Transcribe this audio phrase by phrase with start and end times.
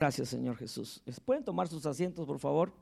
[0.00, 1.02] Gracias, Señor Jesús.
[1.26, 2.72] ¿Pueden tomar sus asientos, por favor?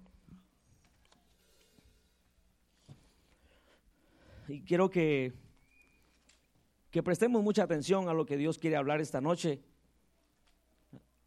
[4.47, 5.33] Y quiero que,
[6.93, 9.61] que prestemos mucha atención a lo que Dios quiere hablar esta noche.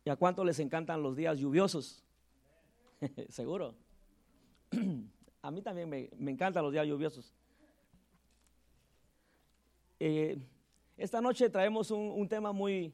[0.06, 2.06] ¿Y a cuánto les encantan los días lluviosos?
[3.28, 3.76] Seguro.
[5.42, 7.34] a mí también me, encantan los días lluviosos.
[10.00, 10.38] Eh,
[10.96, 12.94] esta noche traemos un, tema muy,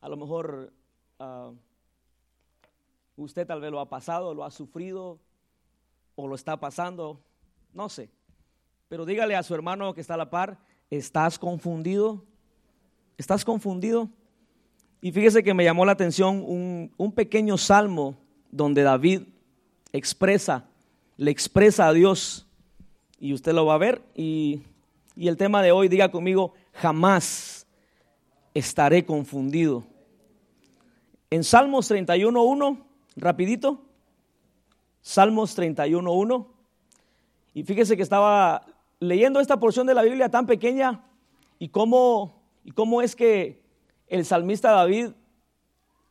[0.00, 0.72] a lo mejor,
[1.20, 1.54] uh,
[3.16, 5.18] Usted tal vez lo ha pasado, lo ha sufrido
[6.14, 7.20] o lo está pasando,
[7.74, 8.10] no sé.
[8.88, 10.58] Pero dígale a su hermano que está a la par,
[10.90, 12.24] ¿estás confundido?
[13.18, 14.08] ¿Estás confundido?
[15.00, 18.16] Y fíjese que me llamó la atención un, pequeño salmo
[18.50, 19.22] donde David
[19.92, 20.68] expresa,
[21.16, 22.46] le expresa a Dios.
[23.18, 24.02] Y usted lo va a ver.
[24.14, 24.62] Y,
[25.16, 27.66] y el tema de hoy, diga conmigo, jamás
[28.54, 29.84] estaré confundido.
[31.30, 33.82] En Salmos 31.1 Rapidito.
[35.00, 36.46] Salmos 31.1.
[37.54, 38.64] Y fíjese que estaba
[39.00, 41.04] leyendo esta porción de la Biblia tan pequeña
[41.58, 43.62] y cómo, y cómo es que
[44.06, 45.10] el salmista David,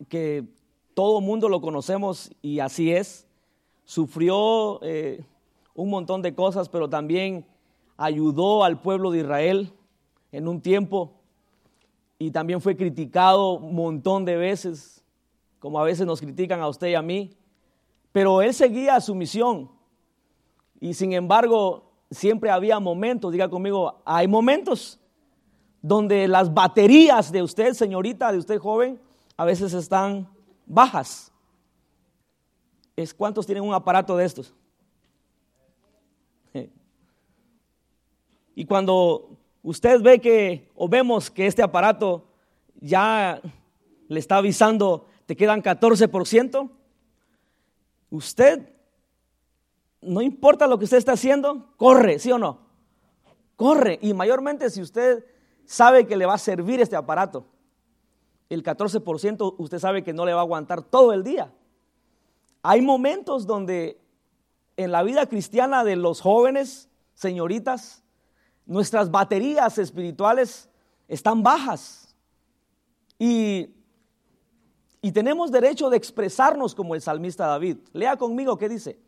[0.09, 0.45] que
[0.93, 3.27] todo mundo lo conocemos y así es,
[3.85, 5.23] sufrió eh,
[5.73, 7.45] un montón de cosas, pero también
[7.97, 9.73] ayudó al pueblo de Israel
[10.31, 11.13] en un tiempo
[12.19, 15.00] y también fue criticado un montón de veces
[15.61, 17.37] como a veces nos critican a usted y a mí,
[18.11, 19.69] pero él seguía su misión.
[20.79, 24.99] Y sin embargo, siempre había momentos, diga conmigo, hay momentos
[25.79, 28.99] donde las baterías de usted, señorita, de usted joven,
[29.37, 30.27] a veces están
[30.65, 31.31] bajas.
[32.95, 34.55] ¿Es cuántos tienen un aparato de estos?
[38.55, 42.25] Y cuando usted ve que, o vemos que este aparato
[42.79, 43.39] ya
[44.07, 46.69] le está avisando te quedan 14%.
[48.09, 48.69] Usted,
[50.01, 52.67] no importa lo que usted está haciendo, corre, ¿sí o no?
[53.55, 53.97] Corre.
[54.01, 55.25] Y mayormente si usted
[55.63, 57.45] sabe que le va a servir este aparato,
[58.49, 61.53] el 14% usted sabe que no le va a aguantar todo el día.
[62.61, 64.01] Hay momentos donde
[64.75, 68.03] en la vida cristiana de los jóvenes, señoritas,
[68.65, 70.69] nuestras baterías espirituales
[71.07, 72.17] están bajas.
[73.17, 73.75] Y
[75.01, 77.77] y tenemos derecho de expresarnos como el salmista David.
[77.93, 78.99] Lea conmigo qué dice.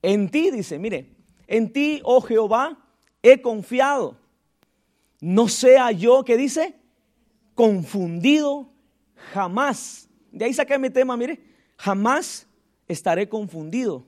[0.00, 1.14] En ti, dice, mire,
[1.46, 2.78] en ti, oh Jehová,
[3.22, 4.16] he confiado.
[5.20, 6.74] No sea yo, ¿qué dice?
[7.54, 8.70] Confundido
[9.32, 10.08] jamás.
[10.30, 11.40] De ahí saqué mi tema, mire,
[11.76, 12.46] jamás
[12.88, 14.06] estaré confundido.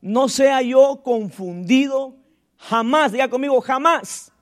[0.00, 2.16] No sea yo confundido
[2.56, 3.12] jamás.
[3.12, 4.32] Diga conmigo, jamás.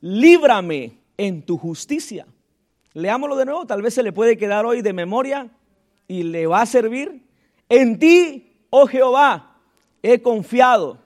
[0.00, 2.26] Líbrame en tu justicia.
[2.94, 5.50] Leámoslo de nuevo, tal vez se le puede quedar hoy de memoria
[6.06, 7.26] y le va a servir.
[7.68, 9.58] En ti, oh Jehová,
[10.00, 10.98] he confiado.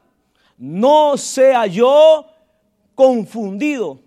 [0.58, 2.26] No sea yo
[2.94, 4.00] confundido.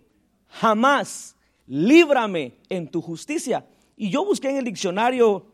[0.48, 1.36] Jamás.
[1.66, 3.66] Líbrame en tu justicia.
[3.96, 5.48] Y yo busqué en el diccionario,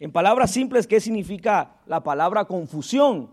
[0.00, 3.30] en palabras simples, qué significa la palabra confusión.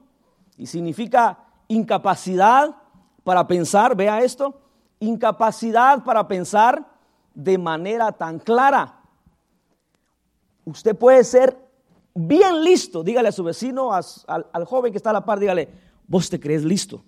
[0.57, 2.75] Y significa incapacidad
[3.23, 4.61] para pensar, vea esto,
[4.99, 6.94] incapacidad para pensar
[7.35, 9.01] de manera tan clara.
[10.63, 11.55] Usted puede ser
[12.15, 13.03] bien listo.
[13.03, 15.69] Dígale a su vecino, al, joven que está a la par, dígale,
[16.07, 17.03] vos te crees listo.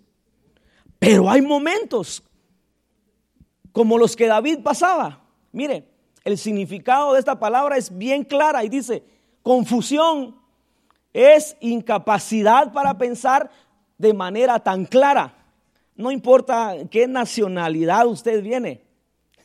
[0.99, 2.23] Pero hay momentos
[3.71, 5.21] como los que David pasaba.
[5.51, 5.87] Mire,
[6.23, 9.03] el significado de esta palabra es bien clara y dice,
[9.41, 10.35] confusión
[11.13, 13.49] es incapacidad para pensar
[13.97, 15.33] de manera tan clara.
[15.95, 18.83] No importa qué nacionalidad usted viene.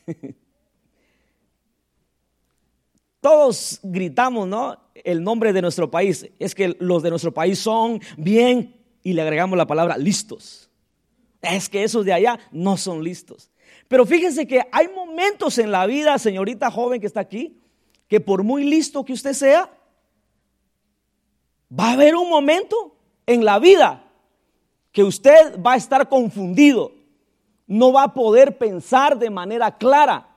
[3.23, 4.77] Todos gritamos, ¿no?
[4.93, 6.29] El nombre de nuestro país.
[6.39, 10.69] Es que los de nuestro país son bien, y le agregamos la palabra listos.
[11.41, 13.49] Es que esos de allá no son listos.
[13.87, 17.61] Pero fíjense que hay momentos en la vida, señorita joven que está aquí,
[18.09, 19.71] que por muy listo que usted sea,
[21.71, 22.93] va a haber un momento
[23.25, 24.03] en la vida
[24.91, 26.91] que usted va a estar confundido,
[27.67, 30.32] no va a poder pensar de manera clara.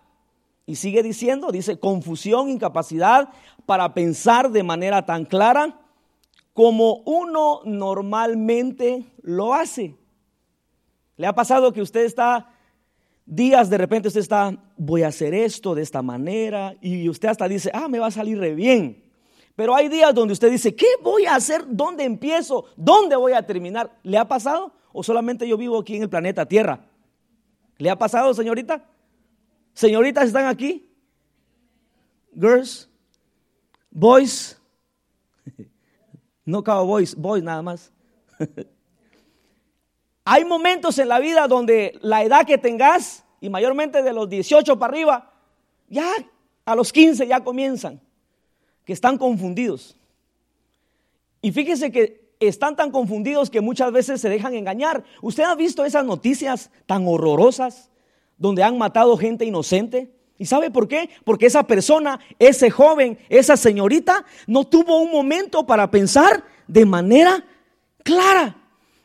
[0.66, 3.28] Y sigue diciendo, dice, confusión, incapacidad
[3.66, 5.80] para pensar de manera tan clara
[6.52, 9.96] como uno normalmente lo hace.
[11.16, 12.50] ¿Le ha pasado que usted está
[13.26, 17.48] días de repente usted está, voy a hacer esto de esta manera y usted hasta
[17.48, 19.02] dice, ah, me va a salir re bien.
[19.56, 21.64] Pero hay días donde usted dice, ¿qué voy a hacer?
[21.66, 22.66] ¿Dónde empiezo?
[22.76, 23.90] ¿Dónde voy a terminar?
[24.02, 24.72] ¿Le ha pasado?
[24.92, 26.86] ¿O solamente yo vivo aquí en el planeta Tierra?
[27.78, 28.84] ¿Le ha pasado, señorita?
[29.76, 30.88] Señoritas, ¿están aquí?
[32.34, 32.88] Girls,
[33.90, 34.58] boys,
[36.46, 37.92] No cowboys, boys nada más.
[40.24, 44.78] Hay momentos en la vida donde la edad que tengas, y mayormente de los 18
[44.78, 45.34] para arriba,
[45.88, 46.10] ya
[46.64, 48.00] a los 15 ya comienzan,
[48.86, 49.94] que están confundidos.
[51.42, 55.04] Y fíjese que están tan confundidos que muchas veces se dejan engañar.
[55.20, 57.90] ¿Usted ha visto esas noticias tan horrorosas
[58.38, 60.10] donde han matado gente inocente?
[60.38, 61.10] ¿Y sabe por qué?
[61.24, 67.44] Porque esa persona, ese joven, esa señorita, no tuvo un momento para pensar de manera
[68.02, 68.56] clara.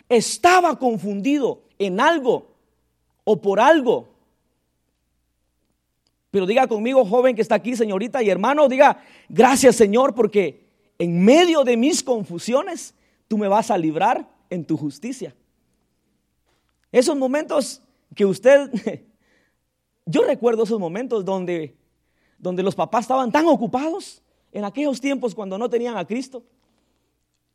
[0.09, 2.51] Estaba confundido en algo
[3.23, 4.09] o por algo.
[6.31, 10.65] Pero diga conmigo, joven que está aquí, señorita y hermano, diga, gracias Señor, porque
[10.97, 12.93] en medio de mis confusiones,
[13.27, 15.35] tú me vas a librar en tu justicia.
[16.91, 17.81] Esos momentos
[18.15, 18.69] que usted,
[20.11, 21.75] yo recuerdo esos momentos donde,
[22.37, 24.21] donde los papás estaban tan ocupados
[24.51, 26.43] en aquellos tiempos cuando no tenían a Cristo.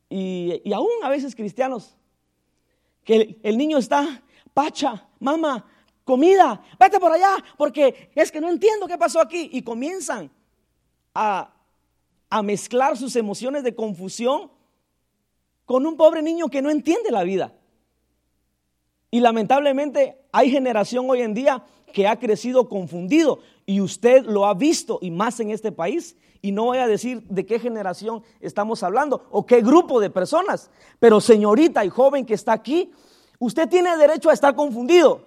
[0.09, 1.95] Y, y aún a veces cristianos,
[3.03, 4.21] que el, niño está,
[4.53, 5.65] pacha, mamá,
[6.03, 9.49] comida, vete por allá, porque es que no entiendo qué pasó aquí.
[9.53, 10.31] Y comienzan
[11.13, 11.53] a,
[12.29, 14.51] a mezclar sus emociones de confusión
[15.65, 17.53] con un pobre niño que no entiende la vida.
[19.11, 24.53] Y lamentablemente hay generación hoy en día que ha crecido confundido y usted lo ha
[24.53, 26.15] visto y más en este país.
[26.43, 30.69] Y no voy a decir de qué generación estamos hablando o qué grupo de personas,
[30.99, 32.91] pero señorita y joven que está aquí,
[33.39, 35.25] usted tiene derecho a estar confundido,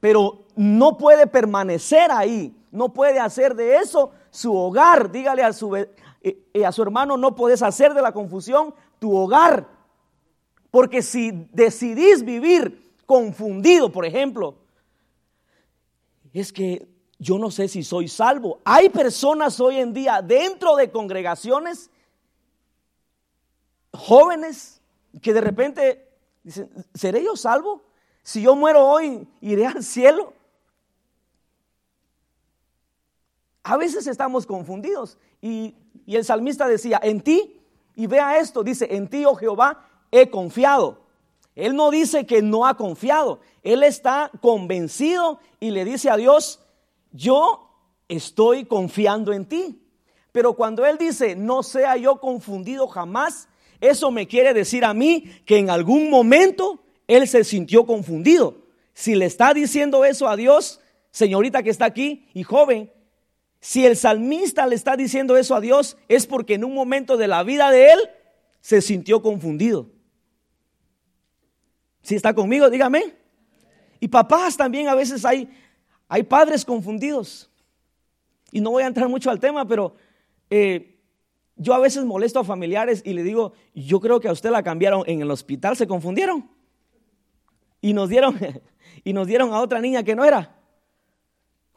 [0.00, 5.12] pero no puede permanecer ahí, no puede hacer de eso su hogar.
[5.12, 5.90] Dígale a su, eh,
[6.22, 9.68] eh, a su hermano, no puedes hacer de la confusión tu hogar.
[10.70, 14.54] Porque si decidís vivir confundido, por ejemplo,
[16.32, 16.86] es que
[17.18, 18.60] yo no sé si soy salvo.
[18.64, 21.90] Hay personas hoy en día dentro de congregaciones,
[23.92, 24.80] jóvenes,
[25.20, 26.08] que de repente
[26.44, 27.82] dicen, ¿seré yo salvo?
[28.22, 30.32] Si yo muero hoy, ¿iré al cielo?
[33.64, 35.74] A veces estamos confundidos y,
[36.06, 37.60] y el salmista decía, en ti
[37.96, 41.09] y vea esto, dice, en ti, oh Jehová, he confiado.
[41.54, 46.60] Él no dice que no ha confiado, él está convencido y le dice a Dios,
[47.12, 47.70] yo
[48.08, 49.82] estoy confiando en ti.
[50.32, 53.48] Pero cuando él dice, no sea yo confundido jamás,
[53.80, 58.62] eso me quiere decir a mí que en algún momento él se sintió confundido.
[58.94, 60.80] Si le está diciendo eso a Dios,
[61.10, 62.92] señorita que está aquí y joven,
[63.60, 67.28] si el salmista le está diciendo eso a Dios, es porque en un momento de
[67.28, 67.98] la vida de él
[68.60, 69.88] se sintió confundido.
[72.02, 73.14] Si está conmigo, dígame.
[74.00, 75.48] Y papás también a veces hay,
[76.08, 77.50] hay padres confundidos.
[78.50, 79.94] Y no voy a entrar mucho al tema, pero
[80.48, 80.98] eh,
[81.56, 84.62] yo a veces molesto a familiares y le digo, yo creo que a usted la
[84.62, 86.50] cambiaron en el hospital, se confundieron.
[87.80, 88.38] Y nos dieron,
[89.04, 90.56] y nos dieron a otra niña que no era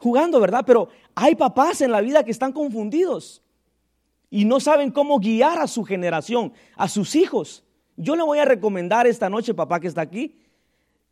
[0.04, 0.64] jugando, ¿verdad?
[0.66, 3.42] Pero hay papás en la vida que están confundidos
[4.28, 7.64] y no saben cómo guiar a su generación, a sus hijos.
[7.96, 10.36] Yo le voy a recomendar esta noche, papá que está aquí,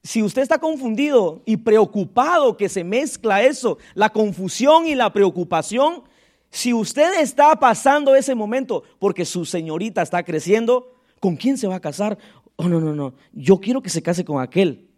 [0.02, 6.02] si usted está confundido y preocupado que se mezcla eso, la confusión y la preocupación,
[6.50, 11.76] si usted está pasando ese momento porque su señorita está creciendo, ¿con quién se va
[11.76, 12.18] a casar?
[12.57, 14.88] Oh, no, no, no, yo quiero que se case con aquel,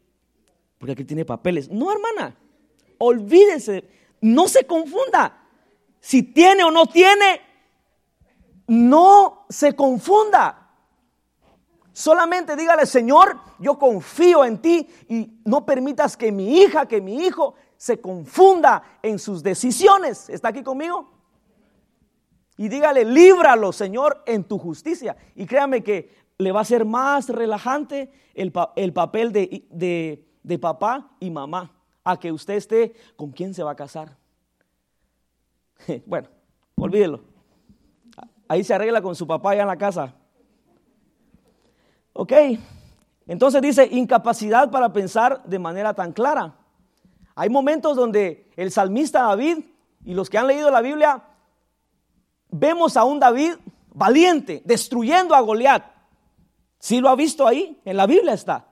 [0.79, 1.71] porque aquí tiene papeles.
[1.71, 2.35] No, hermana,
[2.99, 3.85] olvídese,
[4.23, 5.43] no se confunda.
[6.01, 7.41] Si tiene o no tiene,
[8.67, 10.64] no se confunda.
[11.95, 17.25] Solamente dígale, Señor, yo confío en ti y no permitas que mi hija, que mi
[17.25, 20.29] hijo se confunda en sus decisiones.
[20.29, 21.09] ¿Está aquí conmigo?
[22.57, 25.17] Y dígale, líbralo, Señor, en tu justicia.
[25.37, 31.31] Y créame que le va a ser más relajante el, papel de, de papá y
[31.31, 31.73] mamá
[32.03, 34.17] a que usted esté con quién se va a casar.
[36.07, 36.29] Bueno,
[36.75, 37.21] olvídelo.
[38.49, 40.13] Ahí se arregla con su papá allá en la casa.
[42.17, 42.33] Ok,
[43.27, 46.55] entonces dice incapacidad para pensar de manera tan clara.
[47.35, 49.59] Hay momentos donde el salmista David
[50.05, 51.25] y los que han leído la Biblia
[52.51, 53.55] vemos a un David
[53.93, 55.85] valiente destruyendo a Goliat.
[56.79, 58.69] Si lo ha visto ahí, en la Biblia está.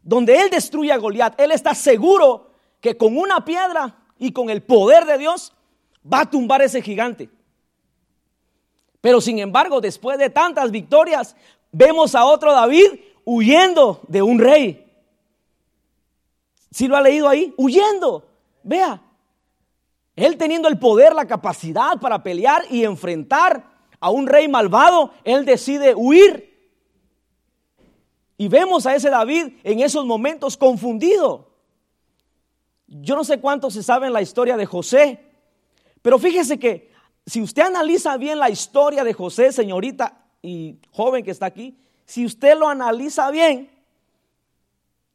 [0.00, 4.62] Donde él destruye a Goliat, él está seguro que con una piedra y con el
[4.62, 5.52] poder de Dios
[6.10, 7.28] va a tumbar ese gigante.
[9.00, 11.34] Pero sin embargo, después de tantas victorias,
[11.72, 14.84] vemos a otro David huyendo de un rey.
[16.70, 17.54] Si lo ha leído ahí?
[17.56, 18.26] Huyendo.
[18.62, 19.02] Vea,
[20.16, 23.64] él teniendo el poder, la capacidad para pelear y enfrentar
[24.00, 26.46] a un rey malvado, él decide huir
[28.36, 31.50] Y vemos a ese David en esos momentos confundido.
[32.86, 35.24] Yo no sé cuánto se sabe en la historia de José,
[36.00, 36.90] pero fíjese que
[37.26, 42.24] si usted analiza bien la historia de José, señorita y joven que está aquí, si
[42.24, 43.70] usted lo analiza bien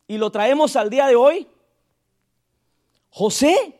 [0.07, 1.47] y lo traemos al día de hoy,
[3.09, 3.79] José,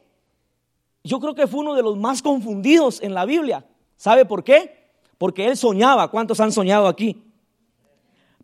[1.04, 3.66] yo creo que fue uno de los más confundidos en la Biblia.
[3.98, 4.90] ¿Sabe por qué?
[5.18, 6.10] Porque él soñaba.
[6.10, 7.24] ¿Cuántos han soñado aquí?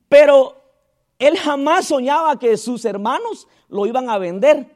[0.08, 0.62] Pero
[1.20, 4.75] él jamás soñaba que sus hermanos lo iban a vender.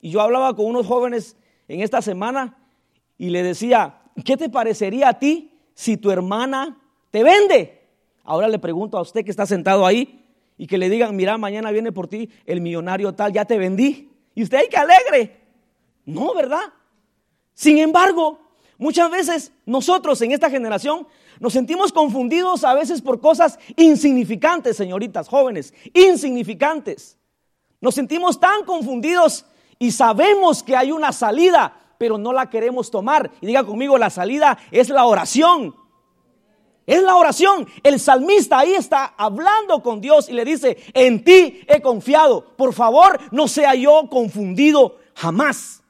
[0.00, 1.36] Y yo hablaba con unos jóvenes
[1.68, 2.56] en esta semana
[3.18, 6.81] y le decía, ¿qué te parecería a ti si tu hermana
[7.12, 7.86] te vende?
[8.24, 10.24] Ahora le pregunto a usted que está sentado ahí
[10.56, 14.10] y que le digan, mira, mañana viene por ti el millonario tal, ya te vendí.
[14.34, 15.40] Y usted hay que alegre.
[16.06, 16.72] No, ¿verdad?
[17.54, 18.38] Sin embargo,
[18.78, 21.06] muchas veces nosotros en esta generación
[21.38, 27.18] nos sentimos confundidos a veces por cosas insignificantes, señoritas jóvenes, insignificantes.
[27.80, 29.44] Nos sentimos tan confundidos
[29.78, 33.30] y sabemos que hay una salida, pero no la queremos tomar.
[33.42, 35.74] Y diga conmigo, la salida es la oración.
[36.86, 37.66] Es la oración.
[37.82, 42.44] El salmista ahí está hablando con Dios y le dice, en ti he confiado.
[42.56, 45.82] Por favor, no sea yo confundido jamás.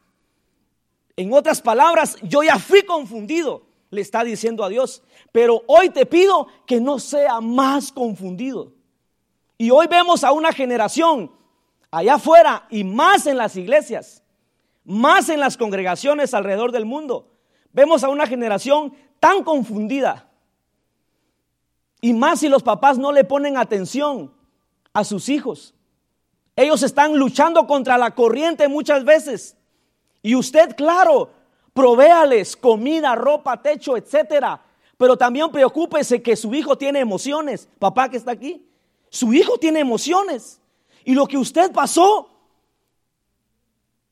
[1.17, 5.03] En otras palabras, yo ya fui confundido, le está diciendo a Dios.
[5.31, 8.73] Pero hoy te pido que no sea más confundido.
[9.57, 11.31] Y hoy vemos a una generación
[11.91, 14.23] allá afuera y más en las iglesias,
[14.85, 17.29] más en las congregaciones alrededor del mundo.
[17.73, 20.32] Vemos a una generación tan confundida
[22.05, 24.35] y más si los papás no le ponen atención
[24.93, 25.73] a sus hijos.
[26.57, 29.57] Ellos están luchando contra la corriente muchas veces.
[30.21, 31.31] Y usted, claro,
[31.73, 34.61] provéales comida, ropa, techo, etcétera.
[34.99, 37.69] Pero también preocúpese que su hijo tiene emociones.
[37.79, 38.67] Papá que está aquí,
[39.09, 40.61] su hijo tiene emociones.
[41.05, 42.29] Y lo que usted pasó,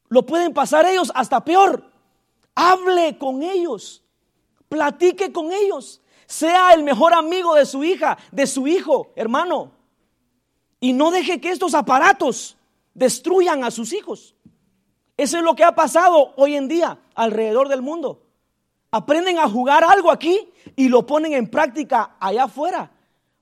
[0.08, 1.90] lo pueden pasar ellos hasta peor.
[2.54, 4.04] Hable con ellos,
[4.68, 6.00] platique con ellos.
[6.30, 9.72] Sea el mejor amigo de su hija, de su hijo, hermano.
[10.78, 12.56] Y no deje que estos aparatos
[12.94, 14.36] destruyan a sus hijos.
[15.16, 18.22] Eso es lo que ha pasado hoy en día alrededor del mundo.
[18.92, 20.38] Aprenden a jugar algo aquí
[20.76, 22.92] y lo ponen en práctica allá afuera.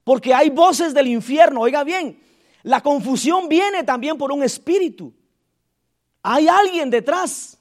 [0.03, 1.61] Porque hay voces del infierno.
[1.61, 2.19] Oiga bien,
[2.63, 5.13] la confusión viene también por un espíritu.
[6.23, 7.59] Hay alguien detrás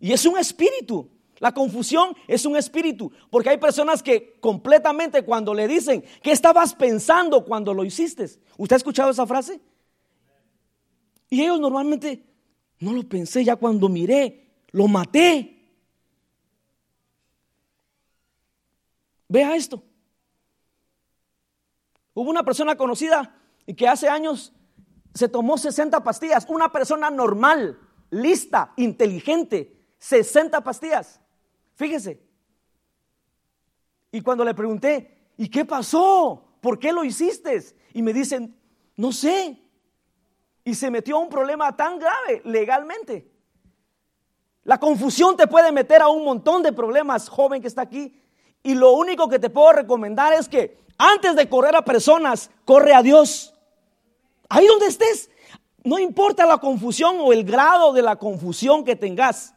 [0.00, 1.10] y es un espíritu.
[1.38, 6.74] La confusión es un espíritu, porque hay personas que completamente cuando le dicen, ¿qué estabas
[6.74, 8.24] pensando cuando lo hiciste?
[8.56, 9.60] ¿Usted ha escuchado esa frase?
[11.30, 12.24] Y ellos normalmente,
[12.78, 15.50] no lo pensé ya cuando miré, lo maté.
[19.28, 19.82] Vea esto.
[22.14, 23.36] Hubo una persona conocida
[23.66, 24.52] y que hace años
[25.14, 27.78] se tomó 60 pastillas, una persona normal,
[28.10, 31.20] lista, inteligente, 60 pastillas.
[31.74, 32.20] Fíjese.
[34.12, 36.44] Y cuando le pregunté, ¿y qué pasó?
[36.60, 37.60] ¿Por qué lo hiciste?
[37.92, 38.56] Y me dicen,
[38.96, 39.60] no sé.
[40.64, 43.30] Y se metió a un problema tan grave legalmente.
[44.62, 48.20] La confusión te puede meter a un montón de problemas, joven que está aquí.
[48.62, 52.94] Y lo único que te puedo recomendar es que antes de correr a personas, corre
[52.94, 53.54] a Dios.
[54.48, 55.30] Ahí donde estés,
[55.82, 59.54] no importa la confusión o el grado de la confusión que tengas.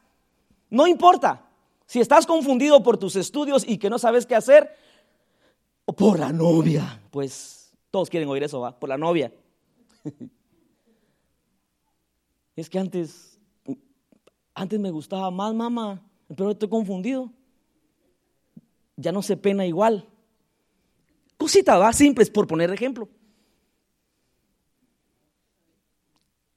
[0.69, 1.46] No importa.
[1.87, 4.75] Si estás confundido por tus estudios y que no sabes qué hacer,
[5.85, 8.77] o por la novia, pues todos quieren oír eso, ¿va?
[8.77, 9.33] Por la novia.
[12.57, 13.39] es que antes,
[14.53, 17.31] antes me gustaba más mamá, pero estoy confundido.
[18.97, 20.05] Ya no se pena igual.
[21.37, 23.07] Cosita, va, simples, por poner ejemplo.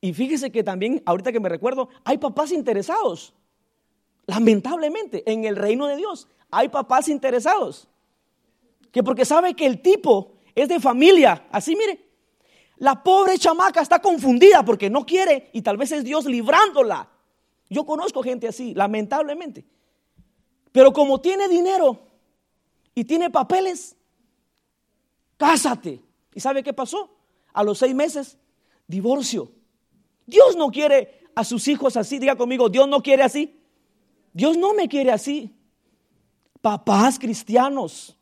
[0.01, 3.33] Y fíjese que también, ahorita que me recuerdo, hay papás interesados.
[4.31, 7.89] Lamentablemente, en el reino de Dios hay papás interesados.
[8.93, 11.99] Que porque sabe que el tipo es de familia, así mire,
[12.77, 17.09] la pobre chamaca está confundida porque no quiere y tal vez es Dios librándola.
[17.69, 19.65] Yo conozco gente así, lamentablemente.
[20.71, 21.99] Pero como tiene dinero
[22.95, 23.97] y tiene papeles,
[25.39, 26.05] cásate.
[26.33, 27.11] ¿Y sabe qué pasó?
[27.53, 28.39] A los seis meses,
[28.87, 29.51] divorcio.
[30.25, 32.21] Dios no quiere a sus hijos así.
[32.21, 33.60] Diga conmigo, Dios no quiere así.
[34.33, 35.55] Dios no me quiere así.
[36.61, 38.17] Papás cristianos,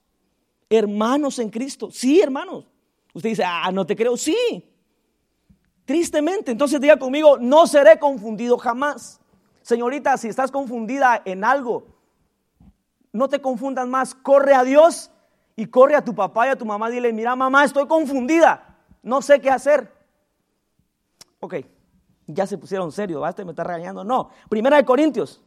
[0.70, 1.90] hermanos en Cristo.
[1.90, 2.66] Sí, hermanos.
[3.12, 4.16] Usted dice, ah, no te creo.
[4.16, 4.64] Sí.
[5.84, 6.52] Tristemente.
[6.52, 9.20] Entonces diga conmigo, no seré confundido jamás.
[9.62, 11.86] Señorita, si estás confundida en algo,
[13.12, 14.14] no te confundas más.
[14.14, 15.10] Corre a Dios
[15.56, 16.88] y corre a tu papá y a tu mamá.
[16.90, 18.76] Dile, mira, mamá, estoy confundida.
[19.02, 19.92] no sé qué hacer.
[21.40, 21.54] Ok,
[22.26, 24.04] ya se pusieron serio, basta, me está regañando.
[24.04, 25.40] No, Primera de Corintios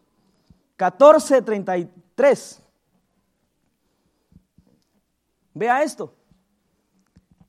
[0.82, 2.60] 14, 33.
[5.54, 6.12] Vea esto.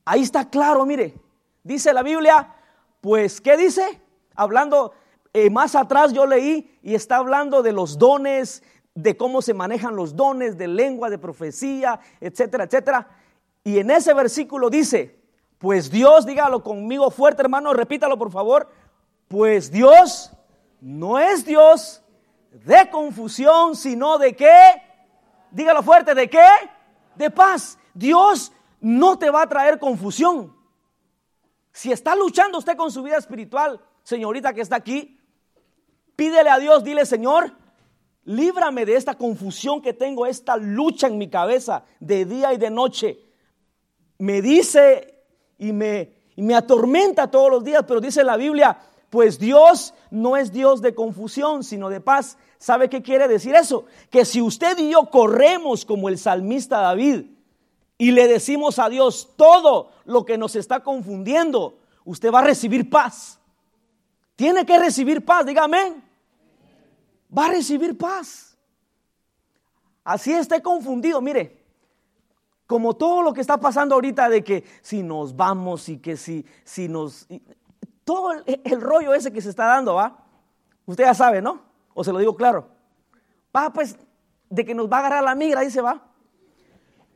[0.05, 1.15] Ahí está claro, mire.
[1.63, 2.53] Dice la Biblia,
[3.01, 3.99] pues, ¿qué dice?
[4.35, 4.93] Hablando,
[5.33, 8.61] eh, más atrás yo leí y está hablando de los dones,
[8.93, 13.07] de cómo se manejan los dones, de lengua, de profecía, etcétera, etcétera.
[13.63, 15.19] Y en ese versículo dice,
[15.57, 18.69] pues Dios, dígalo conmigo fuerte hermano, repítalo por favor,
[19.27, 20.31] pues Dios
[20.81, 22.02] no es Dios
[22.53, 24.81] de confusión, sino de qué,
[25.51, 26.47] dígalo fuerte, de qué,
[27.15, 27.79] de paz.
[27.93, 30.55] Dios no te va a traer confusión.
[31.71, 35.19] Si está luchando usted con su vida espiritual, señorita que está aquí,
[36.15, 37.57] pídele a Dios, dile, Señor,
[38.25, 42.69] líbrame de esta confusión que tengo, esta lucha en mi cabeza de día y de
[42.69, 43.19] noche.
[44.19, 45.23] Me dice
[45.57, 48.77] y me, y me atormenta todos los días, pero dice la Biblia,
[49.13, 52.35] pues Dios no es Dios de confusión, sino de paz.
[52.57, 53.85] ¿Sabe qué quiere decir eso?
[54.09, 57.25] Que si usted y yo corremos como el salmista David,
[57.99, 62.89] y le decimos a Dios todo lo que nos está confundiendo, usted va a recibir
[62.89, 63.39] paz.
[64.35, 65.93] Tiene que recibir paz, dígame.
[67.37, 68.57] Va a recibir paz.
[70.03, 71.63] Así esté confundido, mire,
[72.65, 76.47] como todo lo que está pasando ahorita de que si nos vamos y que si,
[76.63, 77.27] si nos...
[78.03, 80.25] Todo el, rollo ese que se está dando, ¿va?
[80.85, 81.61] Usted ya sabe, ¿no?
[81.93, 82.67] O se lo digo claro.
[83.55, 83.95] Va, pues,
[84.49, 86.01] de que nos va a agarrar la migra, dice, va.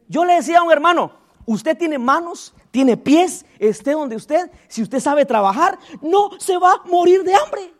[0.07, 1.11] Yo le decía a un hermano,
[1.45, 6.73] usted tiene manos, tiene pies, esté donde usted, si usted sabe trabajar, no se va
[6.73, 7.73] a morir de hambre.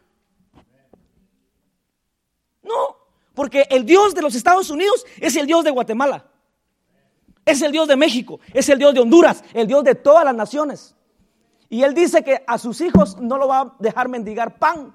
[2.63, 2.97] No,
[3.33, 6.25] porque el Dios de los Estados Unidos es el Dios de Guatemala.
[7.45, 10.35] Es el Dios de México, es el Dios de Honduras, el Dios de todas las
[10.35, 10.96] naciones.
[11.69, 14.93] Y él dice que a sus hijos no lo va a dejar mendigar pan.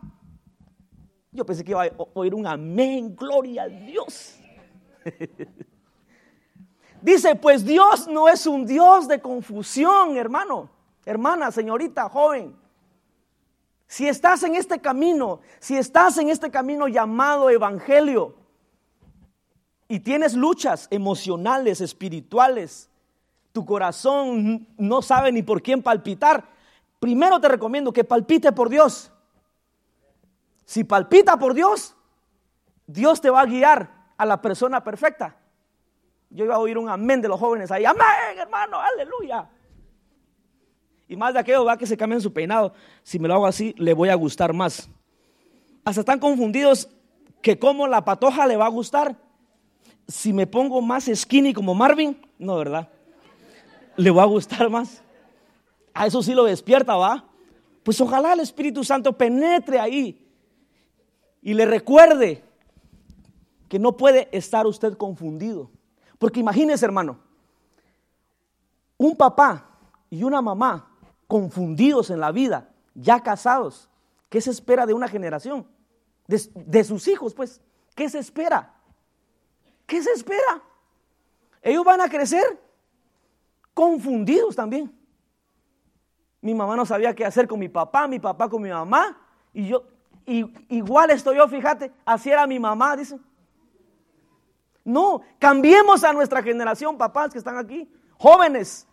[1.30, 4.36] Yo pensé que iba a oír un amén, gloria a Dios.
[7.02, 10.70] Dice, pues Dios no es un Dios de confusión, hermano,
[11.04, 12.54] hermana, señorita, joven.
[13.88, 18.36] Si estás en este camino, si estás en este camino llamado evangelio
[19.88, 22.88] y tienes luchas emocionales, espirituales,
[23.52, 26.48] tu corazón no sabe ni por quién palpitar,
[27.02, 29.10] primero te recomiendo que palpite por Dios.
[30.64, 31.96] Si palpita por Dios,
[32.86, 35.36] Dios te va a guiar a la persona perfecta.
[36.30, 37.84] Yo iba a oír un amén de los jóvenes ahí.
[37.84, 39.50] Amén, hermano, aleluya.
[41.08, 42.72] Y más de aquello, va que se cambien su peinado.
[43.02, 44.88] Si me lo hago así, le voy a gustar más.
[45.84, 46.88] Hasta están confundidos
[47.42, 49.16] que como la patoja le va a gustar.
[50.06, 52.88] Si me pongo más skinny como Marvin, no, ¿verdad?
[53.96, 55.02] Le va a gustar más.
[55.94, 57.28] A eso sí lo despierta, ¿va?
[57.82, 60.26] Pues ojalá el Espíritu Santo penetre ahí
[61.42, 62.44] y le recuerde
[63.68, 65.70] que no puede estar usted confundido.
[66.18, 67.18] Porque imagínese, hermano,
[68.96, 69.68] un papá
[70.08, 70.88] y una mamá
[71.26, 73.88] confundidos en la vida, ya casados,
[74.28, 75.66] ¿qué se espera de una generación?
[76.26, 77.60] De, sus hijos, pues,
[77.94, 78.74] ¿qué se espera?
[79.86, 80.62] ¿Qué se espera?
[81.62, 82.60] Ellos van a crecer
[83.74, 84.92] confundidos también.
[86.42, 89.16] Mi mamá no sabía qué hacer con mi papá, mi papá con mi mamá,
[89.54, 89.84] y yo,
[90.26, 93.18] igual estoy yo, fíjate, así era mi mamá, dice.
[94.84, 98.86] No, cambiemos a nuestra generación, papás que están aquí, jóvenes.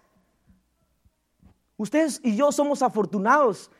[1.78, 3.72] Ustedes y yo somos afortunados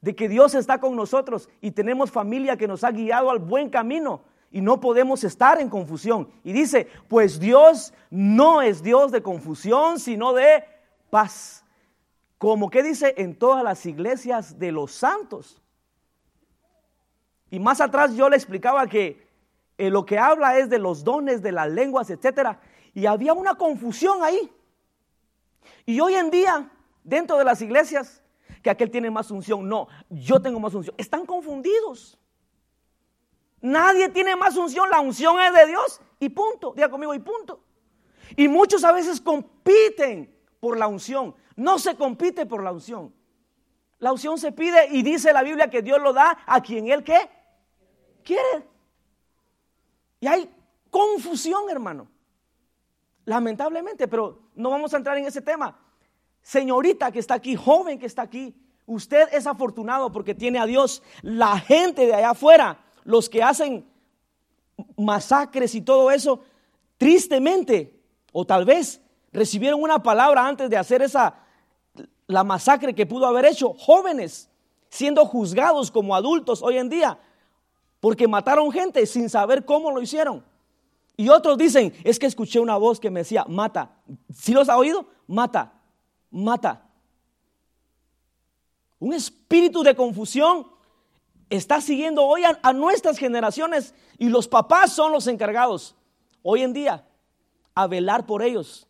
[0.00, 3.68] de que Dios está con nosotros y tenemos familia que nos ha guiado al buen
[3.68, 6.28] camino y no podemos estar en confusión.
[6.44, 10.64] Y dice, pues Dios no es Dios de confusión, sino de
[11.10, 11.64] paz.
[12.38, 15.60] Como que dice en todas las iglesias de los santos.
[17.50, 19.26] Y más atrás yo le explicaba que
[19.76, 22.58] eh, lo que habla es de los dones, de las lenguas, etc.
[22.94, 24.52] Y había una confusión ahí.
[25.84, 26.70] Y hoy en día,
[27.02, 28.22] dentro de las iglesias,
[28.62, 30.94] que aquel tiene más unción, no, yo tengo más unción.
[30.98, 32.18] Están confundidos.
[33.60, 36.72] Nadie tiene más unción, la unción es de Dios y punto.
[36.74, 37.60] Diga conmigo y punto.
[38.36, 41.34] Y muchos a veces compiten por la unción.
[41.56, 43.12] No se compite por la unción.
[43.98, 47.02] La unción se pide y dice la Biblia que Dios lo da a quien Él
[47.02, 47.28] qué
[48.22, 48.66] quiere.
[50.20, 50.50] Y hay
[50.90, 52.08] confusión, hermano.
[53.24, 55.78] Lamentablemente, pero no vamos a entrar en ese tema.
[56.42, 58.54] Señorita que está aquí, joven que está aquí,
[58.86, 61.02] usted es afortunado porque tiene a Dios.
[61.22, 63.86] La gente de allá afuera, los que hacen
[64.96, 66.40] masacres y todo eso,
[66.96, 68.00] tristemente,
[68.32, 71.34] o tal vez recibieron una palabra antes de hacer esa,
[72.26, 74.48] la masacre que pudo haber hecho jóvenes
[74.88, 77.18] siendo juzgados como adultos hoy en día
[78.00, 80.44] porque mataron gente sin saber cómo lo hicieron.
[81.16, 83.90] Y otros dicen, es que escuché una voz que me decía, mata.
[84.32, 85.06] ¿Sí los ha oído?
[85.26, 85.72] Mata,
[86.30, 86.86] mata.
[89.00, 90.66] Un espíritu de confusión
[91.50, 95.96] está siguiendo hoy a, nuestras generaciones y los papás son los encargados
[96.42, 97.04] hoy en día
[97.74, 98.87] a velar por ellos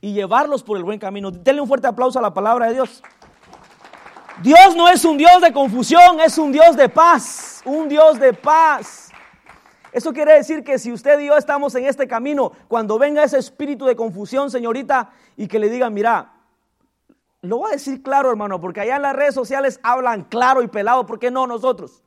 [0.00, 1.30] y llevarlos por el buen camino.
[1.30, 3.02] Denle un fuerte aplauso a la palabra de Dios.
[4.42, 8.32] Dios no es un Dios de confusión, es un Dios de paz, un Dios de
[8.32, 9.10] paz.
[9.90, 13.38] Eso quiere decir que si usted y yo estamos en este camino, cuando venga ese
[13.38, 16.34] espíritu de confusión, señorita, y que le diga, mira,
[17.40, 20.68] lo voy a decir claro, hermano, porque allá en las redes sociales hablan claro y
[20.68, 22.02] pelado, ¿por qué no nosotros?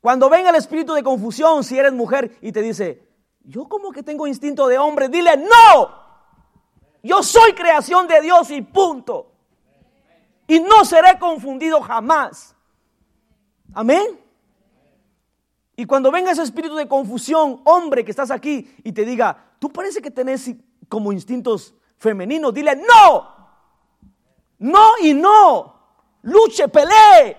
[0.00, 3.06] Cuando venga el espíritu de confusión, si eres mujer y te dice,
[3.44, 5.90] yo como que tengo instinto de hombre, dile, no,
[7.02, 9.32] yo soy creación de Dios y punto.
[10.46, 12.54] Y no seré confundido jamás.
[13.72, 14.20] Amén.
[15.76, 19.70] Y cuando venga ese espíritu de confusión, hombre que estás aquí y te diga, tú
[19.70, 20.50] parece que tenés
[20.88, 23.40] como instintos femeninos, dile, no,
[24.58, 25.74] no y no,
[26.22, 27.36] luche, pelee,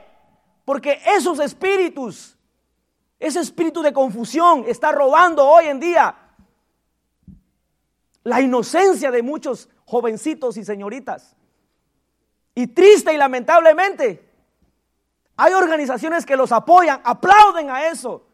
[0.66, 2.38] porque esos espíritus
[3.22, 6.16] ese espíritu de confusión está robando hoy en día
[8.24, 11.36] la inocencia de muchos jovencitos y señoritas.
[12.56, 14.28] Y triste y lamentablemente,
[15.38, 18.26] hay organizaciones que los apoyan, aplauden a eso,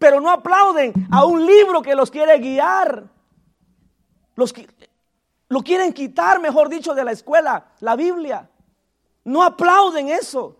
[0.00, 3.04] pero no aplauden a un libro que los quiere guiar.
[4.34, 4.52] Los,
[5.48, 8.50] lo quieren quitar, mejor dicho, de la escuela, la Biblia.
[9.22, 10.56] No aplauden eso.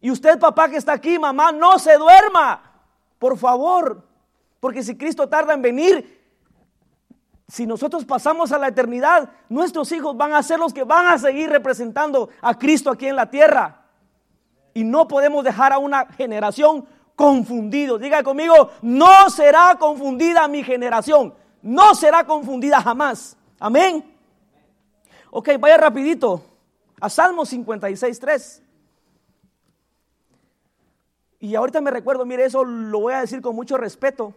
[0.00, 2.67] Y usted, papá que está aquí, mamá, no se duerma.
[3.18, 4.06] Por favor,
[4.60, 6.18] porque si Cristo tarda en venir,
[7.48, 11.18] si nosotros pasamos a la eternidad, nuestros hijos van a ser los que van a
[11.18, 13.86] seguir representando a Cristo aquí en la tierra.
[14.74, 17.98] Y no podemos dejar a una generación confundido.
[17.98, 21.34] Diga conmigo, no será confundida mi generación.
[21.62, 23.36] No será confundida jamás.
[23.58, 24.14] Amén.
[25.30, 26.42] Ok, vaya rapidito
[27.00, 28.62] a Salmo 56, 3.
[31.40, 34.34] Y ahorita me recuerdo, mire, eso lo voy a decir con mucho respeto.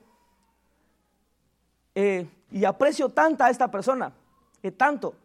[1.95, 4.13] Eh, y aprecio tanto a esta persona,
[4.61, 5.15] eh, tanto.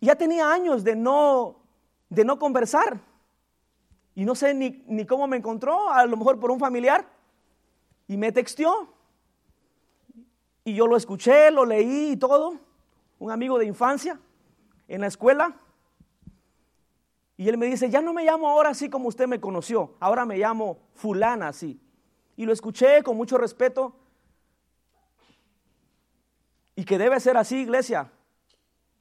[0.00, 1.56] Ya tenía años de no,
[2.08, 2.98] de no conversar.
[4.14, 7.06] Y no sé ni, ni cómo me encontró, a lo mejor por un familiar.
[8.06, 8.88] Y me texteó.
[10.64, 12.58] Y yo lo escuché, lo leí y todo.
[13.18, 14.18] Un amigo de infancia
[14.88, 15.54] en la escuela.
[17.36, 20.24] Y él me dice, ya no me llamo ahora así como usted me conoció, ahora
[20.24, 21.80] me llamo fulana así.
[22.36, 23.94] Y lo escuché con mucho respeto.
[26.76, 28.10] Y que debe ser así, iglesia.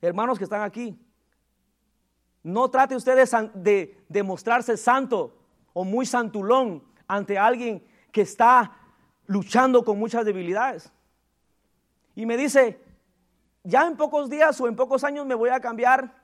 [0.02, 1.00] Hermanos que están aquí.
[2.44, 5.36] No trate ustedes de, de mostrarse santo
[5.74, 8.78] o muy santulón ante alguien que está
[9.26, 10.92] luchando con muchas debilidades.
[12.16, 12.80] Y me dice,
[13.64, 16.22] ya en pocos días o en pocos años me voy a cambiar.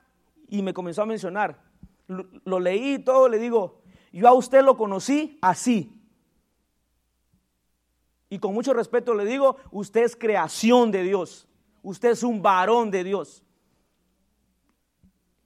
[0.48, 1.69] Y me comenzó a mencionar,
[2.10, 5.96] lo, leí y todo, le digo, yo a usted lo conocí así.
[8.28, 11.48] Y con mucho respeto le digo, usted es creación de Dios.
[11.82, 13.44] Usted es un varón de Dios.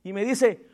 [0.03, 0.70] Y me dice,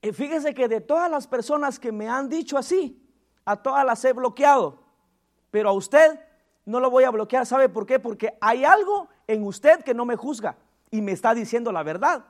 [0.00, 3.00] eh, fíjese que de todas las personas que me han dicho así,
[3.44, 4.82] a todas las he bloqueado.
[5.50, 6.20] Pero a usted
[6.64, 7.46] no lo voy a bloquear.
[7.46, 7.98] ¿Sabe por qué?
[7.98, 10.56] Porque hay algo en usted que no me juzga
[10.90, 12.26] y me está diciendo la verdad.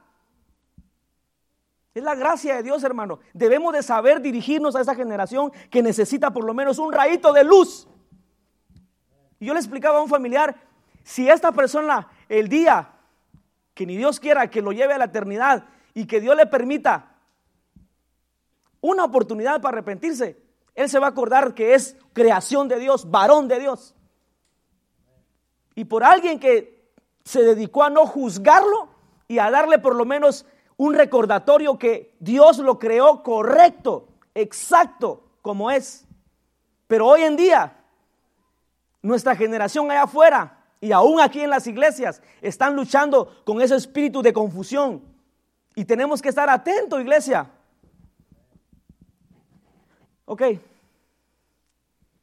[1.94, 3.20] Es la gracia de Dios, hermano.
[3.34, 7.44] Debemos de saber dirigirnos a esa generación que necesita por lo menos un rayito de
[7.44, 7.86] luz.
[9.38, 10.56] Y yo le explicaba a un familiar,
[11.02, 12.92] si esta persona el día
[13.74, 17.16] que ni Dios quiera que lo lleve a la eternidad y que Dios le permita
[18.80, 20.40] una oportunidad para arrepentirse,
[20.74, 23.94] él se va a acordar que es creación de Dios, varón de Dios.
[25.74, 26.90] Y por alguien que
[27.24, 28.88] se dedicó a no juzgarlo
[29.28, 35.70] y a darle por lo menos un recordatorio que Dios lo creó correcto, exacto como
[35.70, 36.06] es.
[36.86, 37.76] Pero hoy en día,
[39.02, 44.22] nuestra generación allá afuera y aún aquí en las iglesias están luchando con ese espíritu
[44.22, 45.02] de confusión.
[45.74, 47.50] Y tenemos que estar atentos, iglesia.
[50.24, 50.42] Ok.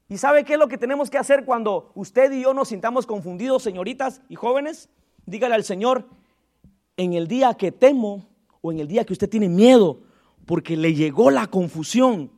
[0.07, 3.05] ¿Y sabe qué es lo que tenemos que hacer cuando usted y yo nos sintamos
[3.05, 4.89] confundidos, señoritas y jóvenes?
[5.25, 6.05] Dígale al Señor,
[6.97, 8.25] en el día que temo,
[8.61, 9.99] o en el día que usted tiene miedo
[10.45, 12.31] porque le llegó la confusión.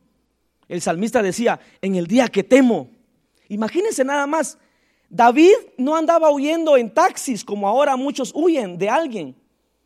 [0.68, 2.90] El salmista decía, en el día que temo.
[3.48, 4.58] Imagínense nada más,
[5.08, 9.36] David no andaba huyendo en taxis como ahora muchos huyen de alguien.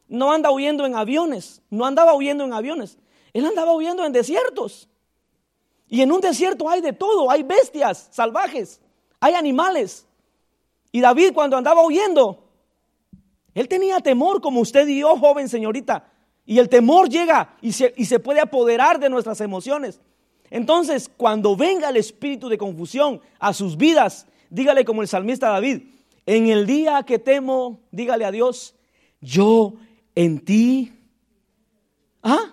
[0.09, 2.97] no anda huyendo en aviones, no andaba huyendo en aviones,
[3.33, 4.89] él andaba huyendo en desiertos.
[5.89, 8.81] Y en un desierto hay de todo, hay bestias salvajes,
[9.19, 10.07] hay animales.
[10.93, 12.45] Y David cuando andaba huyendo,
[13.55, 16.13] él tenía temor como usted y yo, joven señorita.
[16.47, 20.01] Y el temor llega y se, y se puede apoderar de nuestras emociones.
[20.49, 25.83] Entonces, cuando venga el espíritu de confusión a sus vidas, dígale como el salmista David,
[26.25, 28.75] en el día que temo, dígale a Dios,
[29.21, 29.75] yo
[30.15, 30.93] en ti,
[32.23, 32.53] ¿ah?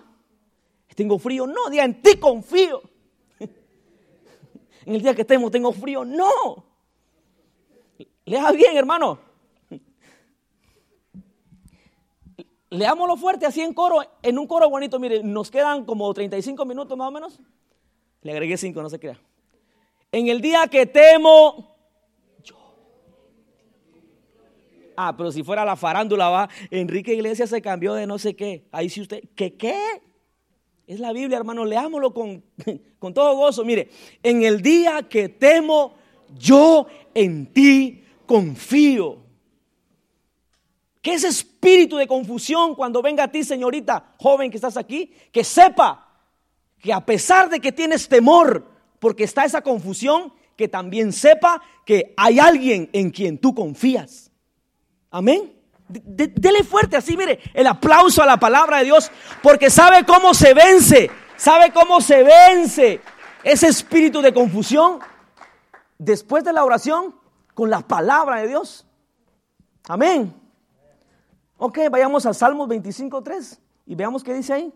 [0.94, 2.82] Tengo frío, no, diga en ti confío.
[3.40, 6.64] en el día que temo tengo frío, no.
[8.24, 9.18] Lea bien, hermano.
[12.74, 14.98] Leámoslo fuerte así en coro, en un coro bonito.
[14.98, 17.40] Mire, nos quedan como 35 minutos más o menos.
[18.22, 19.20] Le agregué 5, no se crea.
[20.10, 21.76] En el día que temo,
[22.42, 22.56] yo.
[24.96, 26.48] Ah, pero si fuera la farándula, va.
[26.70, 28.66] Enrique Iglesias se cambió de no sé qué.
[28.72, 30.02] Ahí sí usted, ¿qué qué?
[30.88, 31.64] Es la Biblia, hermano.
[31.64, 32.42] Leámoslo con,
[32.98, 33.64] con todo gozo.
[33.64, 33.88] Mire,
[34.20, 35.94] en el día que temo,
[36.36, 39.23] yo en ti confío.
[41.04, 45.44] Que ese espíritu de confusión cuando venga a ti, señorita joven que estás aquí, que
[45.44, 46.08] sepa
[46.80, 48.66] que a pesar de que tienes temor,
[49.00, 54.30] porque está esa confusión, que también sepa que hay alguien en quien tú confías.
[55.10, 55.52] Amén.
[55.86, 59.10] dele fuerte así, mire, el aplauso a la palabra de Dios,
[59.42, 63.02] porque sabe cómo se vence, sabe cómo se vence
[63.42, 65.00] ese espíritu de confusión
[65.98, 67.14] después de la oración
[67.52, 68.86] con la palabra de Dios.
[69.86, 70.43] Amén.
[71.66, 74.74] Ok, vayamos a Salmos 25.3 y veamos qué dice ahí.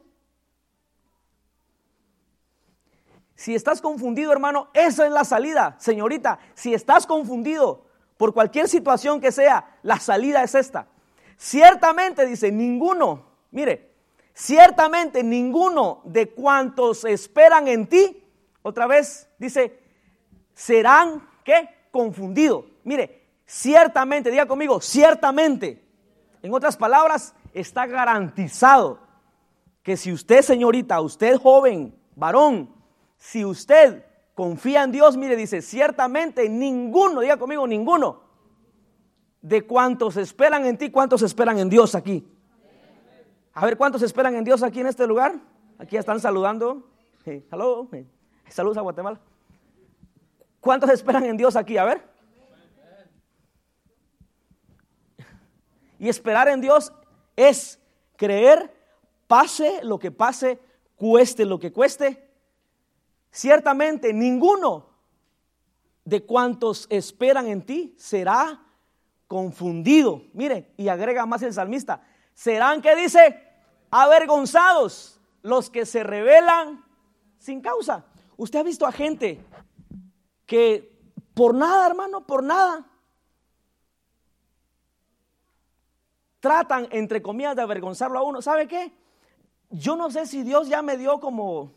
[3.34, 5.76] Si estás confundido, hermano, esa es la salida.
[5.78, 7.84] Señorita, si estás confundido
[8.16, 10.86] por cualquier situación que sea, la salida es esta.
[11.36, 13.92] Ciertamente, dice, ninguno, mire,
[14.32, 18.24] ciertamente ninguno de cuantos esperan en ti,
[18.62, 19.78] otra vez dice,
[20.54, 21.68] serán, ¿qué?
[21.90, 22.64] Confundidos.
[22.82, 25.86] Mire, ciertamente, diga conmigo, ciertamente.
[26.42, 29.00] En otras palabras, está garantizado
[29.82, 32.70] que si usted, señorita, usted joven, varón,
[33.16, 38.22] si usted confía en Dios, mire, dice, ciertamente ninguno, diga conmigo, ninguno,
[39.40, 42.26] de cuantos esperan en ti, cuántos esperan en Dios aquí.
[43.52, 45.34] A ver, ¿cuántos esperan en Dios aquí en este lugar?
[45.78, 46.88] Aquí están saludando.
[47.24, 47.88] hello.
[48.48, 49.20] saludos a Guatemala.
[50.60, 51.76] ¿Cuántos esperan en Dios aquí?
[51.76, 52.07] A ver.
[55.98, 56.92] Y esperar en Dios
[57.36, 57.78] es
[58.16, 58.74] creer,
[59.26, 60.58] pase lo que pase,
[60.96, 62.28] cueste lo que cueste.
[63.30, 64.88] Ciertamente ninguno
[66.04, 68.64] de cuantos esperan en ti será
[69.26, 70.22] confundido.
[70.32, 73.42] Mire, y agrega más el salmista, serán que dice,
[73.90, 76.84] avergonzados los que se rebelan
[77.38, 78.06] sin causa.
[78.36, 79.44] Usted ha visto a gente
[80.46, 80.98] que
[81.34, 82.84] por nada, hermano, por nada,
[86.40, 88.42] tratan, entre comillas, de avergonzarlo a uno.
[88.42, 88.92] ¿Sabe qué?
[89.70, 91.72] Yo no sé si Dios ya me dio como,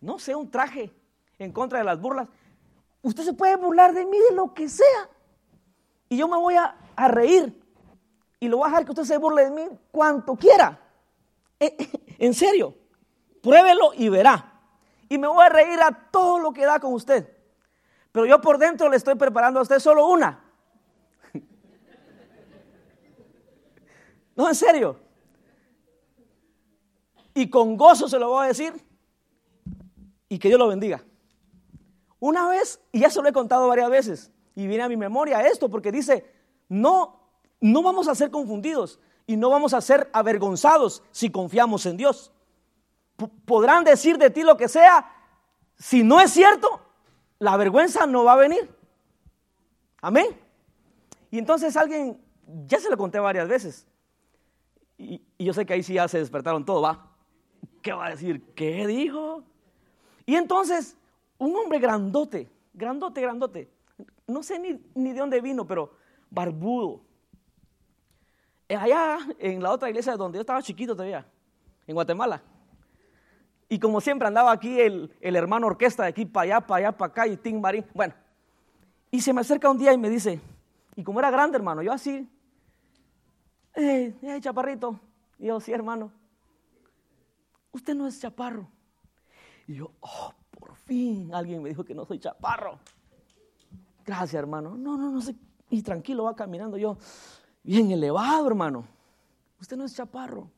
[0.00, 0.92] no sé, un traje
[1.38, 2.28] en contra de las burlas.
[3.02, 5.10] Usted se puede burlar de mí de lo que sea.
[6.08, 6.76] Y yo me voy a,
[7.08, 7.62] reír.
[8.40, 10.80] Y lo voy a dejar que usted se burle de mí cuanto quiera.
[11.60, 11.76] Eh,
[12.18, 12.74] en serio.
[13.42, 14.52] Pruébelo y verá.
[15.08, 17.32] Y me voy a reír a todo lo que da con usted.
[18.10, 20.45] Pero yo por dentro le estoy preparando a usted solo una.
[24.36, 24.96] No, en serio.
[27.34, 28.72] Y con gozo se lo voy a decir.
[30.28, 31.02] Y que Dios lo bendiga.
[32.20, 35.46] Una vez, y ya se lo he contado varias veces, y viene a mi memoria
[35.46, 36.24] esto, porque dice,
[36.68, 37.20] no,
[37.60, 42.32] no vamos a ser confundidos y no vamos a ser avergonzados si confiamos en Dios.
[43.44, 45.12] podrán decir de ti lo que sea,
[45.78, 46.80] si no es cierto,
[47.38, 48.74] la vergüenza no va a venir.
[50.00, 50.38] Amén.
[51.30, 52.20] Y entonces alguien,
[52.66, 53.86] ya se lo conté varias veces,
[54.98, 57.10] y, yo sé que ahí sí ya se despertaron todo, va.
[57.82, 58.42] ¿Qué va a decir?
[58.54, 59.44] ¿Qué dijo?
[60.24, 60.96] Y entonces,
[61.38, 63.70] un hombre grandote, grandote, grandote,
[64.26, 65.92] no sé ni, ni de dónde vino, pero
[66.30, 67.00] barbudo.
[68.68, 71.24] Allá en la otra iglesia donde yo estaba chiquito todavía,
[71.86, 72.42] en Guatemala.
[73.68, 76.96] Y como siempre andaba aquí el, el hermano orquesta de aquí para allá, para allá,
[76.96, 77.84] para acá y Tim Marín.
[77.94, 78.14] Bueno,
[79.10, 80.40] y se me acerca un día y me dice,
[80.96, 82.28] y como era grande hermano, yo así,
[83.76, 84.98] eh, chaparrito.
[85.38, 86.10] Y yo, sí, hermano.
[87.72, 88.68] Usted no es chaparro.
[89.68, 92.78] Y yo, oh, por fin alguien me dijo que no soy chaparro.
[94.04, 94.76] Gracias, hermano.
[94.76, 95.34] No, no, no sé.
[95.68, 96.96] Y tranquilo va caminando yo,
[97.62, 98.86] bien elevado, hermano.
[99.60, 100.50] Usted no es chaparro.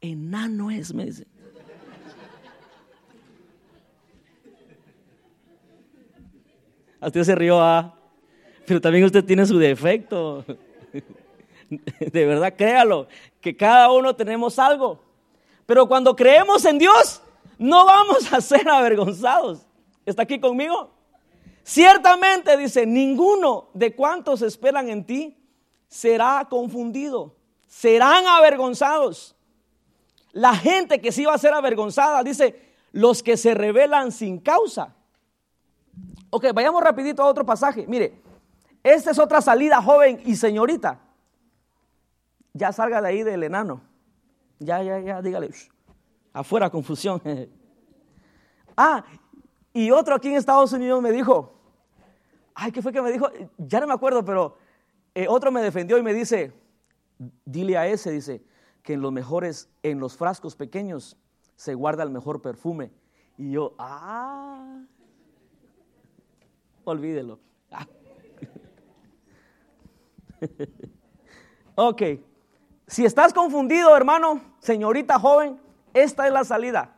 [0.00, 1.26] Enano es, me dice.
[7.00, 7.94] A usted se rió, ah.
[8.66, 10.44] Pero también usted tiene su defecto.
[12.00, 13.08] De verdad, créalo,
[13.40, 15.00] que cada uno tenemos algo.
[15.66, 17.22] Pero cuando creemos en Dios,
[17.58, 19.66] no vamos a ser avergonzados.
[20.04, 20.90] ¿Está aquí conmigo?
[21.64, 25.36] Ciertamente dice, ninguno de cuantos esperan en ti
[25.88, 27.34] será confundido,
[27.66, 29.34] serán avergonzados.
[30.32, 34.94] La gente que sí va a ser avergonzada, dice, los que se rebelan sin causa.
[36.30, 37.84] Ok, vayamos rapidito a otro pasaje.
[37.88, 38.20] Mire,
[38.84, 41.00] esta es otra salida, joven y señorita.
[42.56, 43.82] Ya salga de ahí del enano.
[44.58, 45.50] Ya, ya, ya, dígale.
[46.32, 47.20] afuera confusión.
[48.76, 49.04] ah,
[49.74, 51.52] y otro aquí en Estados Unidos me dijo,
[52.54, 53.28] ay, ¿qué fue que me dijo?
[53.58, 54.56] Ya no me acuerdo, pero
[55.14, 56.54] eh, otro me defendió y me dice,
[57.44, 58.42] dile a ese, dice,
[58.82, 61.18] que en los mejores, en los frascos pequeños
[61.56, 62.90] se guarda el mejor perfume.
[63.36, 64.82] Y yo, ah,
[66.84, 67.38] olvídelo.
[67.70, 67.86] Ah.
[71.74, 72.02] ok,
[72.86, 75.60] si estás confundido, hermano, señorita joven,
[75.92, 76.96] esta es la salida.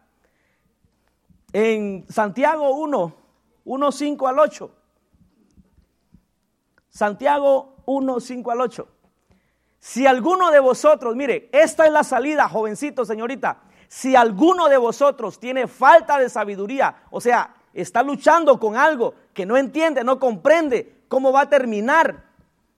[1.52, 3.14] En Santiago 1,
[3.64, 4.70] 1, 5 al 8.
[6.90, 8.88] Santiago 1, 5 al 8.
[9.78, 13.62] Si alguno de vosotros, mire, esta es la salida, jovencito, señorita.
[13.88, 19.46] Si alguno de vosotros tiene falta de sabiduría, o sea, está luchando con algo que
[19.46, 22.27] no entiende, no comprende cómo va a terminar.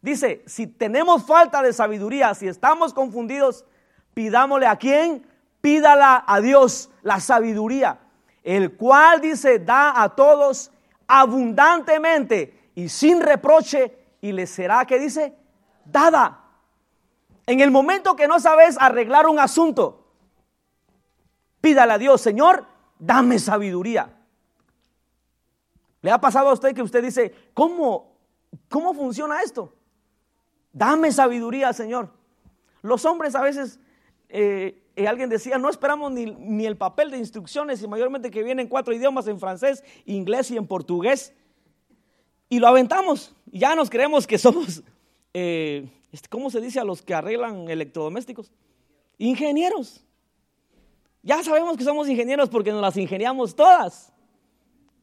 [0.02, 3.66] Dice, si tenemos falta de sabiduría, si estamos confundidos,
[4.14, 5.26] pidámosle a quién?
[5.60, 8.00] Pídala a Dios, la sabiduría,
[8.42, 10.70] el cual dice, da a todos
[11.06, 15.34] abundantemente y sin reproche y le será, que dice?
[15.84, 16.44] Dada.
[17.46, 20.06] En el momento que no sabes arreglar un asunto,
[21.60, 22.64] pídale a Dios, Señor,
[22.98, 24.16] dame sabiduría.
[26.00, 28.16] ¿Le ha pasado a usted que usted dice, ¿cómo,
[28.70, 29.74] cómo funciona esto?
[30.72, 32.10] Dame sabiduría, Señor.
[32.82, 33.78] Los hombres a veces,
[34.28, 38.42] eh, eh, alguien decía, no esperamos ni, ni, el papel de instrucciones y mayormente que
[38.42, 41.34] vienen cuatro idiomas en francés, inglés y en portugués.
[42.48, 43.34] Y lo aventamos.
[43.50, 44.82] Y ya nos creemos que somos,
[45.34, 48.50] eh, este, ¿cómo se dice a los que arreglan electrodomésticos?
[49.18, 50.04] Ingenieros.
[51.22, 54.12] Ya sabemos que somos ingenieros porque nos las ingeniamos todas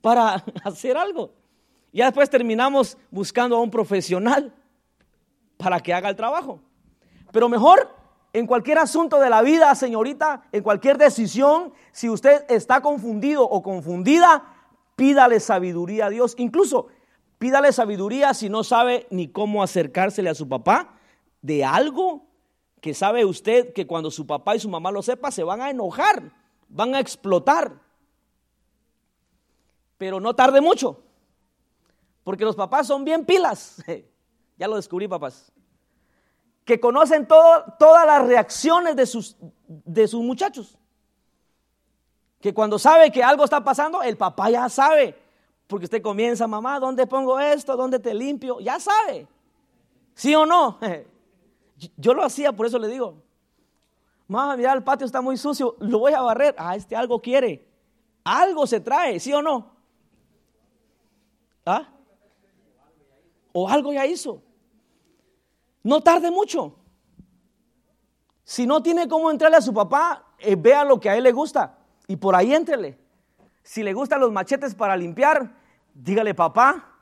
[0.01, 1.31] para hacer algo.
[1.93, 4.53] Ya después terminamos buscando a un profesional
[5.57, 6.59] para que haga el trabajo.
[7.31, 7.97] Pero mejor
[8.33, 13.63] en cualquier asunto de la vida, señorita, en cualquier decisión, si usted está confundido o
[13.63, 14.43] confundida,
[14.95, 16.35] pídale sabiduría a Dios.
[16.37, 16.87] Incluso
[17.39, 20.99] pídale sabiduría si no sabe ni cómo acercársele a su papá
[21.41, 22.25] de algo
[22.81, 25.69] que sabe usted que cuando su papá y su mamá lo sepa se van a
[25.69, 26.31] enojar,
[26.69, 27.79] van a explotar.
[29.97, 31.01] Pero no tarde mucho,
[32.23, 33.83] porque los papás son bien pilas.
[34.57, 35.51] Ya lo descubrí, papás.
[36.65, 40.77] Que conocen todas las reacciones de sus, de sus muchachos.
[42.41, 45.15] Que cuando sabe que algo está pasando, el papá ya sabe.
[45.67, 47.75] Porque usted comienza, mamá, ¿dónde pongo esto?
[47.75, 48.59] ¿Dónde te limpio?
[48.59, 49.27] Ya sabe.
[50.13, 50.79] ¿Sí o no?
[51.97, 53.21] Yo lo hacía, por eso le digo.
[54.27, 56.55] Mamá, mira, el patio está muy sucio, lo voy a barrer.
[56.57, 57.65] Ah, este algo quiere.
[58.23, 59.71] Algo se trae, ¿sí o no?
[61.65, 61.87] ¿Ah?
[63.53, 64.41] O algo ya hizo.
[65.87, 66.75] No tarde mucho.
[68.43, 71.31] Si no tiene cómo entrarle a su papá, eh, vea lo que a él le
[71.31, 72.97] gusta y por ahí entrele.
[73.63, 75.55] Si le gustan los machetes para limpiar,
[75.93, 76.93] dígale, papá,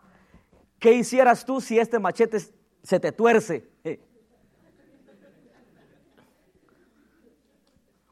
[0.78, 2.38] ¿qué hicieras tú si este machete
[2.84, 3.68] se te tuerce?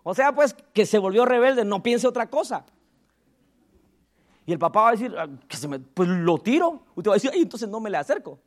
[0.06, 2.66] O sea, pues que se volvió rebelde, no piense otra cosa.
[4.46, 6.84] Y el papá va a decir, ah, que se me, pues lo tiro.
[6.96, 8.38] Usted va a decir, entonces no me le acerco.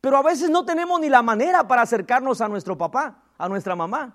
[0.00, 3.74] Pero a veces no tenemos ni la manera para acercarnos a nuestro papá, a nuestra
[3.74, 4.14] mamá.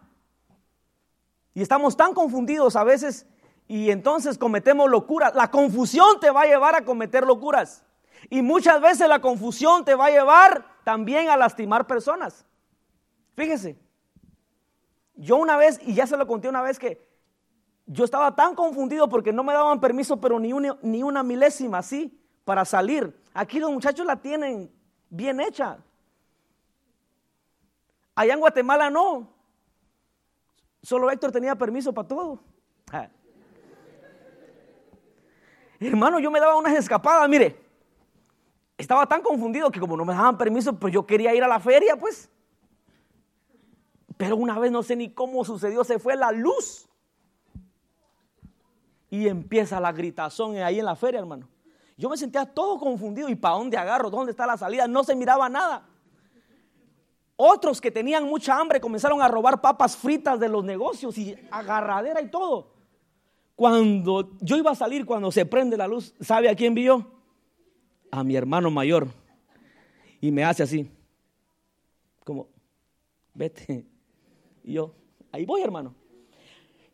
[1.54, 3.26] Y estamos tan confundidos a veces
[3.68, 5.36] y entonces cometemos locuras.
[5.36, 7.84] La confusión te va a llevar a cometer locuras.
[8.30, 12.46] Y muchas veces la confusión te va a llevar también a lastimar personas.
[13.36, 13.78] Fíjese,
[15.16, 17.06] yo una vez, y ya se lo conté una vez, que
[17.86, 21.80] yo estaba tan confundido porque no me daban permiso, pero ni una, ni una milésima
[21.80, 23.22] así para salir.
[23.34, 24.72] Aquí los muchachos la tienen
[25.14, 25.78] bien hecha.
[28.16, 29.30] Allá en Guatemala no.
[30.82, 32.40] Solo Héctor tenía permiso para todo.
[35.80, 37.62] Hermano, yo me daba unas escapadas, mire.
[38.78, 41.60] Estaba tan confundido que como no me daban permiso, pues yo quería ir a la
[41.60, 42.30] feria, pues.
[44.18, 46.90] Pero una vez no sé ni cómo sucedió, se fue la luz.
[49.10, 51.53] Y empieza la gritazón ahí en la feria, hermano.
[51.98, 53.30] Yo me sentía todo confundido.
[53.30, 54.10] ¿Y para dónde agarro?
[54.10, 54.88] ¿Dónde está la salida?
[54.88, 55.88] No se miraba nada.
[57.36, 62.22] Otros que tenían mucha hambre comenzaron a robar papas fritas de los negocios y agarradera
[62.22, 62.74] y todo.
[63.56, 67.12] Cuando yo iba a salir, cuando se prende la luz, ¿sabe a quién vio?
[68.12, 69.08] A mi hermano mayor.
[70.22, 70.90] Y me hace así,
[72.24, 72.48] como,
[73.34, 73.86] vete.
[74.64, 74.94] Y yo,
[75.32, 75.94] ahí voy, hermano.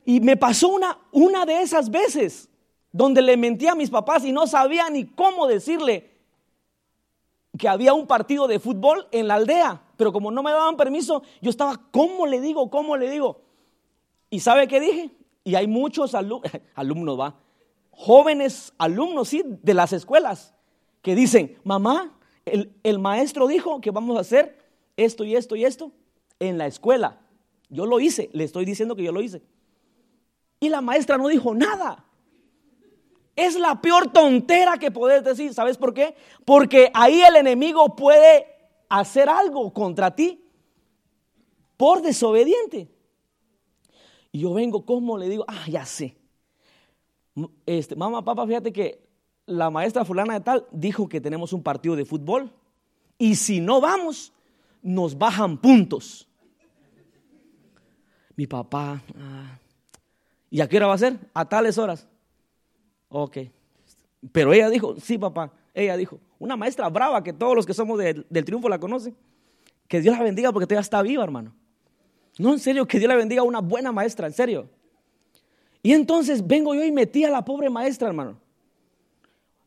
[0.04, 2.49] Y me pasó una, una de esas veces
[2.92, 6.10] donde le mentí a mis papás y no sabía ni cómo decirle
[7.58, 9.82] que había un partido de fútbol en la aldea.
[9.98, 12.70] Pero como no me daban permiso, yo estaba, ¿cómo le digo?
[12.70, 13.42] ¿Cómo le digo?
[14.30, 15.12] ¿Y sabe qué dije?
[15.44, 16.16] Y hay muchos
[16.76, 17.34] alumnos,
[17.92, 20.54] jóvenes alumnos, sí, de las escuelas,
[21.02, 24.58] que dicen, mamá, el maestro dijo que vamos a hacer
[24.98, 25.92] esto y esto y esto
[26.40, 27.20] en la escuela.
[27.70, 29.42] Yo lo hice, le estoy diciendo que yo lo hice.
[30.60, 32.06] Y la maestra no dijo nada.
[33.40, 35.54] Es la peor tontera que puedes decir.
[35.54, 36.14] ¿Sabes por qué?
[36.44, 38.46] Porque ahí el enemigo puede
[38.90, 40.44] hacer algo contra ti
[41.78, 42.92] por desobediente.
[44.34, 45.46] Y yo vengo, ¿cómo le digo?
[45.48, 46.18] Ah, ya sé.
[47.66, 49.08] Este, mamá, papá, fíjate que
[49.46, 52.52] la maestra fulana de tal dijo que tenemos un partido de fútbol
[53.18, 54.34] y si no vamos,
[54.82, 56.28] nos bajan puntos.
[58.36, 59.58] Mi papá, ah,
[60.50, 61.18] ¿y a qué hora va a ser?
[61.34, 62.06] A tales horas.
[63.10, 63.38] Ok.
[64.32, 68.00] Pero ella dijo, sí, papá, ella dijo, una maestra brava que todos los que somos
[68.00, 69.16] del triunfo la conocen.
[69.88, 71.54] Que Dios la bendiga porque todavía está viva, hermano.
[72.38, 74.70] No, en serio, que Dios la bendiga a una buena maestra, en serio.
[75.82, 78.38] Y entonces vengo yo y metí a la pobre maestra, hermano.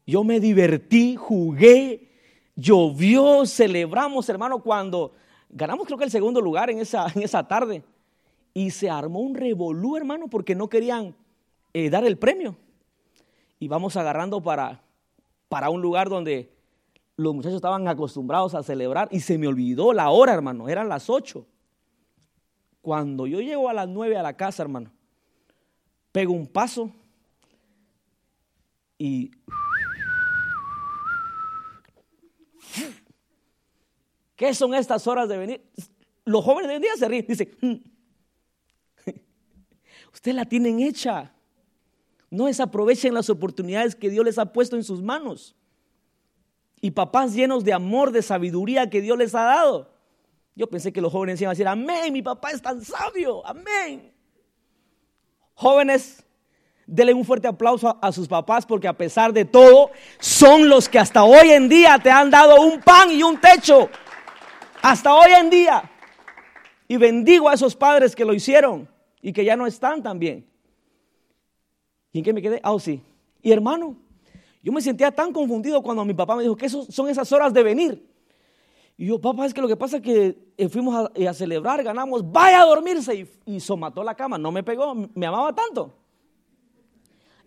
[0.07, 2.09] Yo me divertí, jugué,
[2.55, 5.13] llovió, celebramos, hermano, cuando
[5.51, 7.83] ganamos creo que el segundo lugar en esa, en esa tarde.
[8.55, 11.15] Y se armó un revolú, hermano, porque no querían
[11.73, 12.57] eh, dar el premio
[13.63, 14.83] y vamos agarrando para,
[15.49, 16.53] para un lugar donde
[17.15, 21.09] los muchachos estaban acostumbrados a celebrar y se me olvidó la hora, hermano, eran las
[21.09, 21.47] ocho.
[22.81, 24.91] Cuando yo llego a las nueve a la casa, hermano,
[26.11, 26.91] pego un paso
[28.99, 29.31] y...
[34.35, 35.71] ¿Qué son estas horas de venir?
[36.25, 39.09] Los jóvenes de hoy día se ríen, dicen, mm".
[40.13, 41.33] ustedes la tienen hecha.
[42.33, 45.55] No desaprovechen las oportunidades que Dios les ha puesto en sus manos.
[46.81, 49.91] Y papás llenos de amor, de sabiduría que Dios les ha dado.
[50.55, 54.15] Yo pensé que los jóvenes iban a decir, amén, mi papá es tan sabio, amén.
[55.53, 56.25] Jóvenes,
[56.87, 60.99] denle un fuerte aplauso a, sus papás porque a pesar de todo, son los que
[60.99, 63.91] hasta hoy en día te han dado un pan y un techo.
[64.81, 65.83] Hasta hoy en día.
[66.89, 68.89] Y bendigo a esos padres que lo hicieron
[69.21, 70.51] y que ya no están también.
[72.13, 72.61] ¿Y en qué me quedé?
[72.63, 73.03] Ah, oh, sí.
[73.41, 73.97] Y hermano,
[74.63, 77.63] yo me sentía tan confundido cuando mi papá me dijo que son esas horas de
[77.63, 78.09] venir.
[78.97, 81.83] Y yo, papá, es que lo que pasa es que eh, fuimos eh, a, celebrar,
[81.83, 83.15] ganamos, vaya a dormirse.
[83.15, 85.95] Y, y somató la cama, no me pegó, me amaba tanto.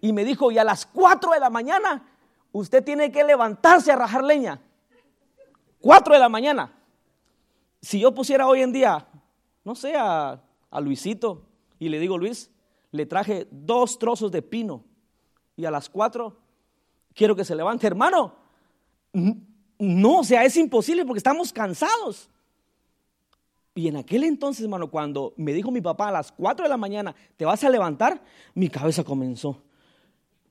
[0.02, 2.06] Y me dijo, y a las 4 de la mañana,
[2.52, 4.60] usted tiene que levantarse a rajar leña.
[5.80, 6.74] 4 de la mañana.
[7.82, 9.08] Si yo pusiera hoy en día,
[9.64, 10.42] no sé, a
[10.82, 11.44] Luisito,
[11.80, 12.50] y le digo, Luis,
[12.96, 14.84] le traje dos trozos de pino
[15.56, 16.38] y a las cuatro
[17.14, 18.36] quiero que se levante, hermano.
[19.78, 22.30] No, o sea, es imposible porque estamos cansados.
[23.74, 26.78] Y en aquel entonces, hermano, cuando me dijo mi papá a las cuatro de la
[26.78, 28.22] mañana, ¿te vas a levantar?
[28.54, 29.62] Mi cabeza comenzó.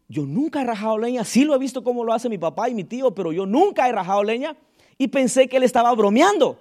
[0.09, 2.75] Yo nunca he rajado leña, sí lo he visto cómo lo hace mi papá y
[2.75, 4.57] mi tío, pero yo nunca he rajado leña
[4.99, 6.59] y pensé que él estaba bromeando.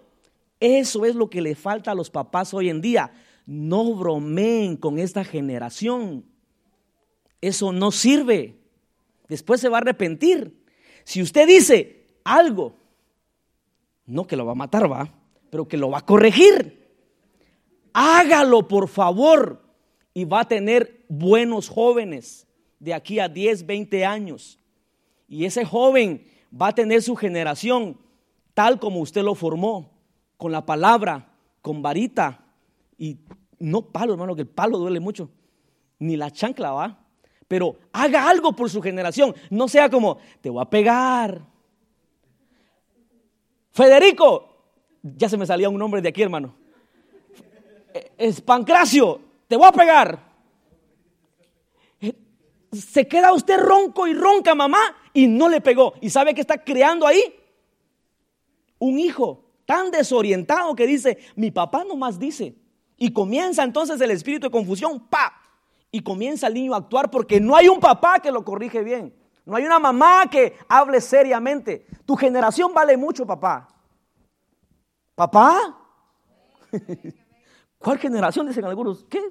[0.62, 3.12] Eso es lo que le falta a los papás hoy en día
[3.46, 6.26] no bromeen con esta generación.
[7.42, 8.60] Eso no sirve.
[9.28, 10.64] Después se va a arrepentir.
[11.04, 12.76] Si usted dice algo,
[14.06, 15.14] no que lo va a matar, va,
[15.50, 16.92] pero que lo va a corregir.
[17.94, 19.62] Hágalo, por favor.
[20.14, 22.48] Y va a tener buenos jóvenes
[22.80, 24.60] de aquí a 10, 20 años.
[25.28, 27.98] Y ese joven va a tener su generación
[28.54, 29.92] tal como usted lo formó,
[30.38, 32.43] con la palabra, con varita,
[32.98, 33.18] y
[33.60, 35.30] no palo, hermano, que el palo duele mucho.
[36.00, 37.00] Ni la chancla va.
[37.48, 39.36] Pero haga algo por su generación.
[39.50, 41.42] No sea como, te voy a pegar.
[43.72, 44.54] Federico,
[45.02, 46.56] ya se me salía un nombre de aquí, hermano.
[48.18, 50.34] Es Pancracio, te voy a pegar.
[52.72, 54.80] Se queda usted ronco y ronca, mamá,
[55.14, 55.94] y no le pegó.
[56.02, 57.22] ¿Y sabe que está creando ahí?
[58.80, 62.56] Un hijo tan desorientado que dice, mi papá nomás dice,
[62.98, 65.34] Y comienza entonces el espíritu de confusión, pa,
[65.92, 69.14] y comienza el niño a actuar porque no hay un papá que lo corrige bien.
[69.46, 71.86] No hay una mamá que hable seriamente.
[72.06, 73.68] Tu generación vale mucho, papá.
[75.16, 75.78] ¿Papá?
[77.78, 78.48] ¿Cuál generación?
[78.48, 79.04] Dicen algunos.
[79.06, 79.22] ¿Qué?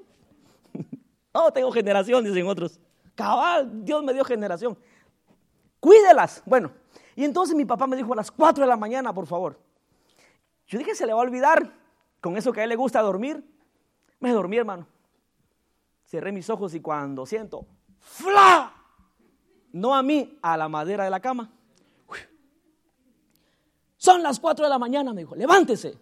[1.34, 2.78] No, tengo generación, dicen otros.
[3.14, 4.76] Cabal, Dios me dio generación.
[5.80, 6.42] Cuídelas.
[6.44, 6.72] Bueno,
[7.16, 9.58] y entonces mi papá me dijo a las 4 de la mañana, por favor.
[10.66, 11.72] Yo dije, se le va a olvidar
[12.20, 13.42] con eso que a él le gusta dormir.
[14.23, 14.87] Me dormí, hermano.
[16.05, 17.66] Cerré mis ojos y cuando siento,
[17.99, 18.73] ¡fla!
[19.73, 21.51] No a mí, a la madera de la cama.
[23.97, 25.99] Son las 4 de la mañana, me dijo, levántese.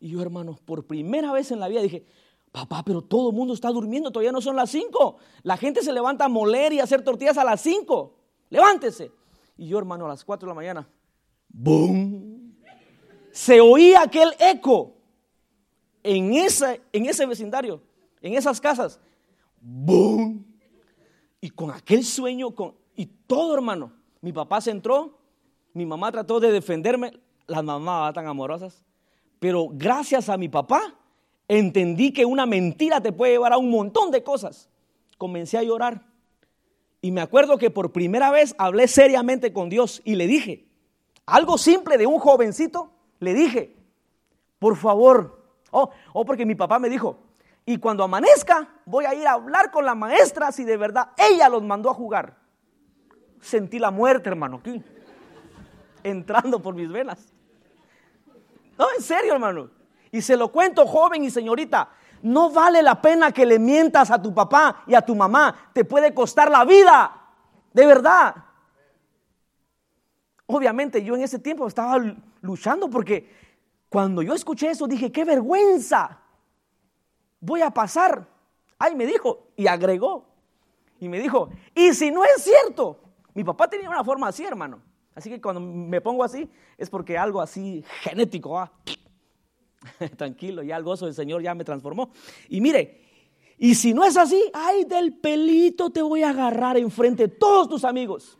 [0.00, 2.06] Y yo, hermano, por primera vez en la vida dije,
[2.50, 5.18] papá, pero todo el mundo está durmiendo, todavía no son las 5.
[5.42, 8.14] La gente se levanta a moler y a hacer tortillas a las 5.
[8.48, 9.12] Levántese.
[9.58, 10.88] Y yo, hermano, a las 4 de la mañana,
[11.48, 12.56] ¡boom!
[13.32, 14.97] Se oía aquel eco
[16.02, 17.82] en ese, en ese vecindario,
[18.20, 19.00] en esas casas.
[19.60, 20.44] ¡Boom!
[21.40, 25.18] Y con aquel sueño, con, y todo, hermano, mi papá se entró,
[25.72, 27.12] mi mamá trató de defenderme,
[27.46, 28.84] las mamás tan amorosas,
[29.38, 30.94] pero gracias a mi papá
[31.46, 34.68] entendí que una mentira te puede llevar a un montón de cosas.
[35.16, 36.06] Comencé a llorar.
[37.00, 40.66] Y me acuerdo que por primera vez hablé seriamente con Dios y le dije,
[41.26, 42.90] algo simple de un jovencito,
[43.20, 43.76] le dije,
[44.58, 45.37] por favor,
[45.70, 47.18] oh, oh, porque mi papá me dijo,
[47.64, 51.48] y cuando amanezca voy a ir a hablar con la maestra si de verdad ella
[51.48, 52.36] los mandó a jugar.
[53.40, 54.60] Sentí la muerte, hermano,
[56.02, 57.32] entrando por mis venas.
[58.78, 59.70] No, en serio, hermano.
[60.10, 61.90] Y se lo cuento, joven y señorita,
[62.22, 65.54] no vale la pena que le mientas a tu papá y a tu mamá.
[65.72, 67.12] Te puede costar la vida.
[67.72, 68.34] De verdad.
[70.46, 72.02] Obviamente yo en ese tiempo estaba
[72.40, 73.37] luchando porque
[73.88, 76.20] cuando yo escuché eso dije, qué vergüenza.
[77.40, 78.26] Voy a pasar.
[78.78, 80.26] Ay, me dijo y agregó.
[81.00, 83.00] Y me dijo, y si no es cierto.
[83.34, 84.82] Mi papá tenía una forma así, hermano.
[85.14, 88.58] Así que cuando me pongo así es porque algo así genético.
[88.58, 88.72] ¿ah?
[90.16, 92.10] Tranquilo, ya el gozo del Señor ya me transformó.
[92.48, 93.00] Y mire,
[93.58, 97.68] y si no es así, ay, del pelito te voy a agarrar enfrente de todos
[97.68, 98.38] tus amigos.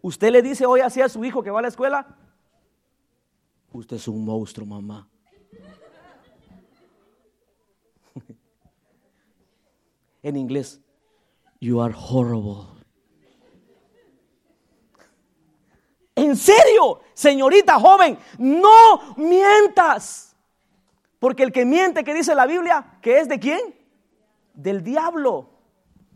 [0.00, 2.16] Usted le dice hoy así a su hijo que va a la escuela,
[3.72, 5.08] usted es un monstruo, mamá.
[10.22, 10.80] en inglés,
[11.60, 12.66] you are horrible.
[16.14, 20.36] En serio, señorita joven, no mientas.
[21.18, 23.74] Porque el que miente, que dice la Biblia, que es de quién?
[24.54, 25.48] Del diablo.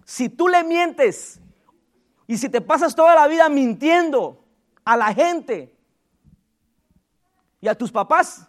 [0.04, 1.40] Si tú le mientes
[2.26, 4.44] y si te pasas toda la vida mintiendo
[4.84, 5.75] a la gente
[7.60, 8.46] y a tus papás,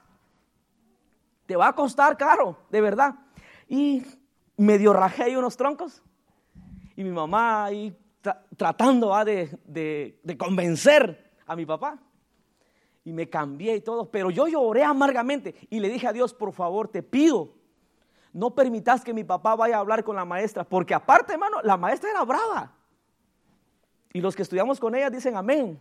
[1.46, 3.16] te va a costar caro, de verdad.
[3.68, 4.04] Y
[4.58, 6.02] medio rajé ahí unos troncos
[6.96, 7.98] y mi mamá ahí
[8.58, 12.00] tratando de, de convencer a mi papá.
[13.06, 16.52] Y me cambié y todo, pero yo lloré amargamente y le dije a Dios, por
[16.52, 17.54] favor, te pido,
[18.34, 21.78] no permitas que mi papá vaya a hablar con la maestra, porque aparte, hermano, la
[21.78, 22.74] maestra era brava.
[24.14, 25.80] Y los que estudiamos con ella dicen amén.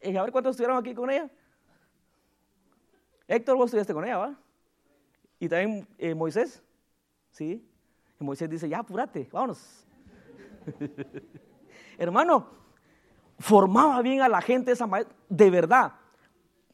[0.00, 1.30] Eh, a ver cuántos estuvieron aquí con ella.
[3.28, 4.34] Héctor, vos estudiaste con ella, ¿va?
[5.38, 6.62] Y también eh, Moisés,
[7.30, 7.62] ¿sí?
[8.18, 9.86] Y Moisés dice, ya, apúrate, vámonos.
[11.98, 12.48] Hermano,
[13.38, 15.92] formaba bien a la gente esa maestra, de verdad,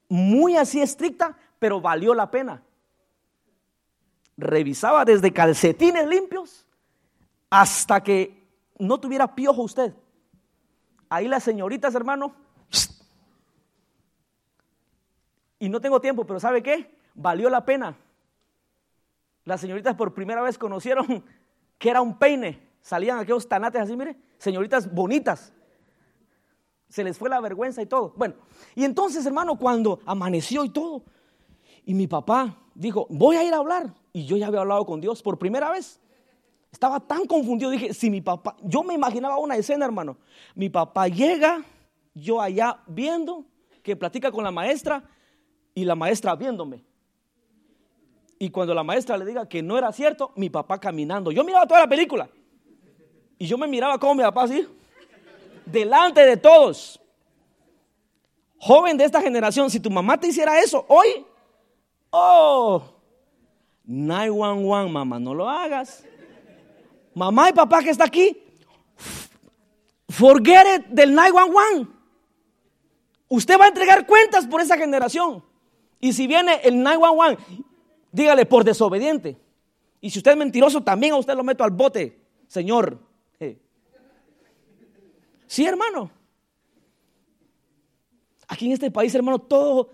[0.09, 2.63] muy así estricta, pero valió la pena.
[4.37, 6.67] Revisaba desde calcetines limpios
[7.51, 8.47] hasta que
[8.79, 9.95] no tuviera piojo usted.
[11.09, 12.35] Ahí las señoritas, hermano,
[15.65, 16.95] y no tengo tiempo, pero ¿sabe qué?
[17.15, 17.97] Valió la pena.
[19.45, 21.25] Las señoritas por primera vez conocieron
[21.79, 22.69] que era un peine.
[22.81, 25.53] Salían aquellos tanates así, mire, señoritas bonitas
[26.95, 28.13] se les fue la vergüenza y todo.
[28.17, 28.35] Bueno,
[28.77, 31.03] y entonces, hermano, cuando amaneció y todo,
[31.85, 33.93] y mi papá dijo, voy a ir a hablar.
[34.13, 36.01] Y yo ya había hablado con Dios por primera vez.
[36.71, 40.19] Estaba tan confundido, dije, si mi papá, yo me imaginaba una escena, hermano.
[40.55, 41.65] Mi papá llega,
[42.15, 43.45] yo allá viendo,
[43.83, 45.03] que platica con la maestra,
[45.75, 46.85] y la maestra viéndome.
[48.39, 51.33] Y cuando la maestra le diga que no era cierto, mi papá caminando.
[51.33, 52.29] Yo miraba toda la película.
[53.39, 54.67] Y yo me miraba como mi papá así
[55.65, 57.01] delante de todos.
[58.59, 61.27] Joven de esta generación, si tu mamá te hiciera eso hoy,
[62.11, 62.83] oh,
[63.85, 66.05] 911, mamá, no lo hagas.
[67.15, 68.43] Mamá y papá que está aquí,
[70.09, 71.91] forget it del 911.
[73.29, 75.45] Usted va a entregar cuentas por esa generación.
[76.01, 77.39] Y si viene el 911,
[78.15, 79.37] Dígale por desobediente.
[80.01, 82.17] Y si usted es mentiroso, también a usted lo meto al bote,
[82.47, 83.01] Señor.
[85.49, 86.13] Sí, hermano.
[88.47, 89.91] Aquí en este país, hermano, todo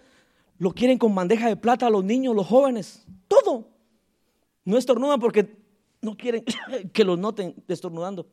[0.58, 3.06] lo quieren con bandeja de plata los niños, los jóvenes.
[3.26, 3.68] Todo.
[4.66, 5.56] No estornudan porque
[6.02, 6.44] no quieren
[6.92, 8.26] que los noten estornudando.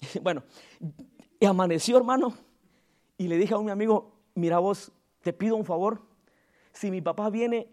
[0.22, 0.44] Bueno,
[1.44, 2.34] amaneció, hermano,
[3.18, 4.92] y le dije a un amigo, mira vos,
[5.22, 6.02] te pido un favor.
[6.76, 7.72] Si mi papá viene,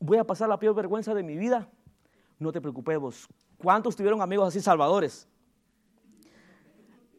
[0.00, 1.68] voy a pasar la peor vergüenza de mi vida.
[2.36, 3.28] No te preocupes vos.
[3.56, 5.28] ¿Cuántos tuvieron amigos así salvadores?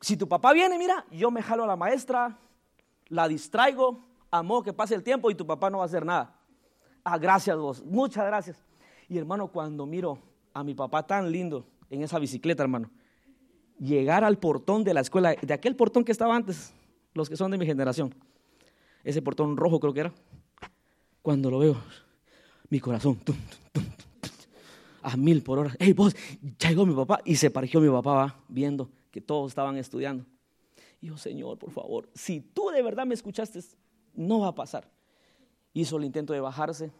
[0.01, 2.37] Si tu papá viene, mira, yo me jalo a la maestra,
[3.07, 6.35] la distraigo, amo que pase el tiempo y tu papá no va a hacer nada.
[7.01, 8.65] Ah, gracias vos, muchas gracias.
[9.07, 10.17] Y hermano, cuando miro
[10.53, 12.91] a mi papá tan lindo en esa bicicleta, hermano,
[13.79, 16.73] llegar al portón de la escuela, de aquel portón que estaba antes,
[17.13, 18.13] los que son de mi generación,
[19.05, 20.13] ese portón rojo creo que era,
[21.21, 21.77] cuando lo veo,
[22.69, 23.19] mi corazón,
[25.01, 26.15] a mil por hora, hey vos,
[26.59, 30.25] llegó mi papá, y se pareció mi papá va, viendo que todos estaban estudiando.
[31.01, 33.59] Y yo, Señor, por favor, si tú de verdad me escuchaste,
[34.13, 34.89] no va a pasar.
[35.73, 36.91] Hizo el intento de bajarse,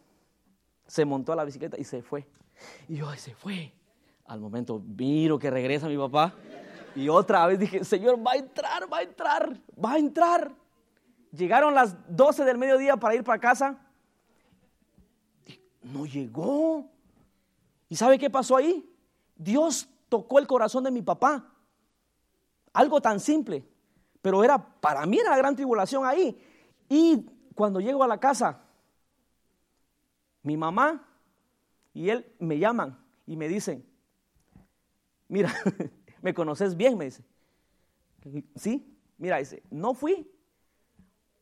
[0.87, 2.27] se montó a la bicicleta y se fue.
[2.87, 3.73] Y yo, se fue.
[4.25, 6.33] Al momento miro que regresa mi papá
[6.95, 10.51] y otra vez dije, Señor, va a entrar, va a entrar, va a entrar.
[11.31, 13.77] Llegaron las 12 del mediodía para ir para casa.
[15.81, 16.89] No llegó.
[17.89, 18.87] ¿Y sabe qué pasó ahí?
[19.35, 21.53] Dios tocó el corazón de mi papá.
[22.73, 23.67] Algo tan simple,
[24.21, 26.39] pero era para mí era la gran tribulación ahí.
[26.87, 28.61] Y cuando llego a la casa,
[30.43, 31.05] mi mamá
[31.93, 33.85] y él me llaman y me dicen,
[35.27, 35.53] mira,
[36.21, 36.97] ¿me conoces bien?
[36.97, 37.23] Me dice.
[38.55, 40.30] Sí, mira, dice, no fui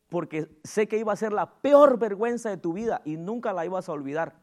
[0.10, 3.66] porque sé que iba a ser la peor vergüenza de tu vida y nunca la
[3.66, 4.36] ibas a olvidar.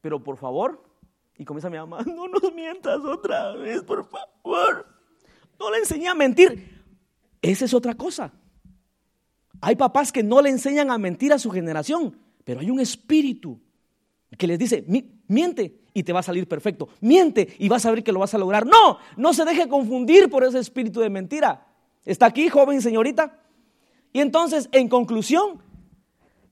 [0.00, 0.82] Pero por favor,
[1.38, 4.86] y comienza mi mamá, no nos mientas otra vez, por favor.
[5.58, 6.82] No le enseñé a mentir.
[7.40, 8.32] Esa es otra cosa.
[9.60, 13.60] Hay papás que no le enseñan a mentir a su generación, pero hay un espíritu
[14.36, 14.84] que les dice,
[15.28, 16.88] miente y te va a salir perfecto.
[17.00, 18.66] Miente y vas a ver que lo vas a lograr.
[18.66, 21.68] No, no se deje confundir por ese espíritu de mentira.
[22.04, 23.41] ¿Está aquí, joven señorita?
[24.12, 25.62] Y entonces, en conclusión,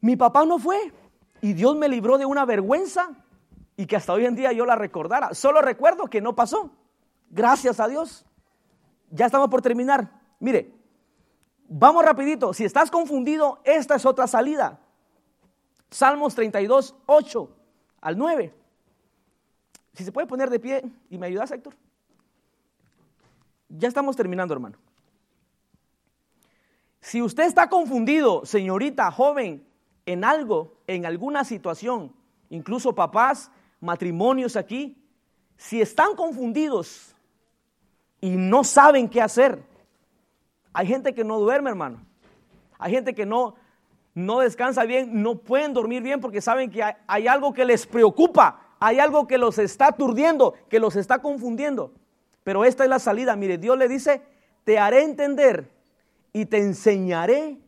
[0.00, 0.92] mi papá no fue
[1.40, 3.10] y Dios me libró de una vergüenza
[3.76, 5.34] y que hasta hoy en día yo la recordara.
[5.34, 6.70] Solo recuerdo que no pasó.
[7.30, 8.24] Gracias a Dios.
[9.10, 10.10] Ya estamos por terminar.
[10.38, 10.74] Mire,
[11.68, 12.52] vamos rapidito.
[12.52, 14.80] Si estás confundido, esta es otra salida.
[15.90, 17.56] Salmos 32, 8
[18.00, 18.54] al 9.
[19.94, 21.74] Si se puede poner de pie y me ayudas, Héctor.
[23.68, 24.78] Ya estamos terminando, hermano.
[27.00, 29.66] Si usted está confundido, señorita, joven,
[30.06, 32.12] en algo, en alguna situación,
[32.50, 35.02] incluso papás, matrimonios aquí,
[35.56, 37.14] si están confundidos
[38.20, 39.62] y no saben qué hacer,
[40.72, 42.04] hay gente que no duerme, hermano.
[42.78, 43.54] Hay gente que no,
[44.14, 48.60] no descansa bien, no pueden dormir bien porque saben que hay, algo que les preocupa,
[48.78, 51.92] hay algo que los está aturdiendo, que los está confundiendo.
[52.42, 53.36] Pero esta es la salida.
[53.36, 54.22] Mire, Dios le dice,
[54.64, 55.70] te haré entender
[56.32, 57.58] y te enseñaré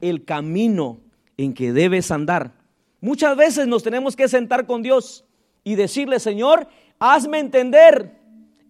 [0.00, 1.00] el camino
[1.36, 2.54] en que debes andar.
[3.00, 5.24] Muchas veces nos tenemos que sentar con Dios
[5.64, 6.68] y decirle, Señor,
[6.98, 8.18] hazme entender,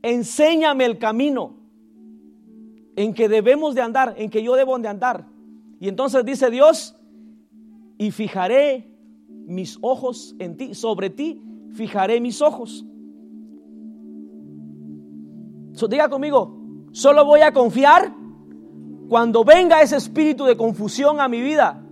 [0.03, 1.57] enséñame el camino
[2.97, 5.27] en que debemos de andar, en que yo debo de andar.
[5.81, 6.97] Y entonces dice Dios,
[7.99, 8.89] y fijaré
[9.29, 11.43] mis ojos en ti, sobre ti
[11.73, 12.85] fijaré mis ojos.
[15.89, 16.59] diga conmigo,
[16.93, 18.15] solo voy a confiar
[19.11, 21.83] cuando venga ese espíritu de confusión a mi vida,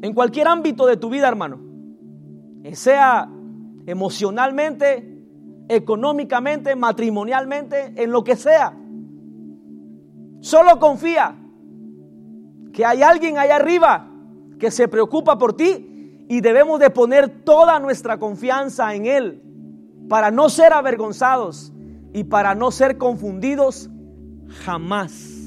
[0.00, 1.58] en cualquier ámbito de tu vida, hermano,
[2.72, 3.28] sea
[3.84, 5.24] emocionalmente,
[5.68, 8.78] económicamente, matrimonialmente, en lo que sea.
[10.38, 11.34] Solo confía
[12.72, 14.08] que hay alguien allá arriba
[14.60, 19.42] que se preocupa por ti y debemos de poner toda nuestra confianza en Él
[20.08, 21.72] para no ser avergonzados
[22.12, 23.90] y para no ser confundidos
[24.64, 25.39] jamás.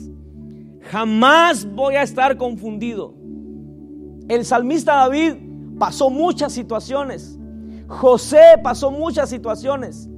[0.91, 3.13] Jamás voy a estar confundido.
[4.27, 5.35] El salmista David
[5.79, 7.39] pasó muchas situaciones.
[7.87, 10.09] José pasó muchas situaciones.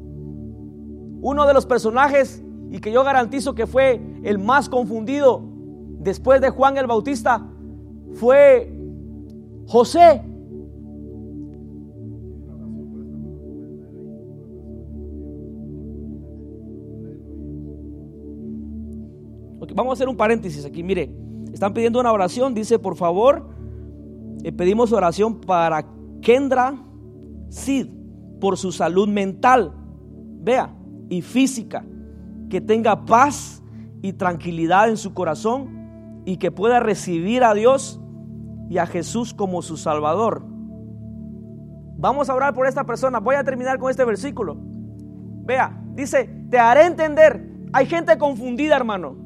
[1.21, 5.43] Uno de los personajes y que yo garantizo que fue el más confundido
[5.99, 7.45] después de Juan el Bautista
[8.13, 8.71] fue
[9.67, 10.21] José.
[19.75, 20.81] Vamos a hacer un paréntesis aquí.
[20.81, 21.13] Mire,
[21.53, 22.53] están pidiendo una oración.
[22.53, 23.49] Dice, por favor,
[24.43, 25.85] eh, pedimos oración para
[26.21, 26.75] Kendra
[27.49, 27.87] Sid,
[28.39, 29.73] por su salud mental,
[30.41, 30.75] vea,
[31.09, 31.85] y física,
[32.49, 33.63] que tenga paz
[34.01, 38.01] y tranquilidad en su corazón y que pueda recibir a Dios
[38.69, 40.43] y a Jesús como su Salvador.
[41.97, 43.19] Vamos a orar por esta persona.
[43.19, 44.57] Voy a terminar con este versículo.
[45.45, 47.49] Vea, dice, te haré entender.
[47.71, 49.24] Hay gente confundida, hermano.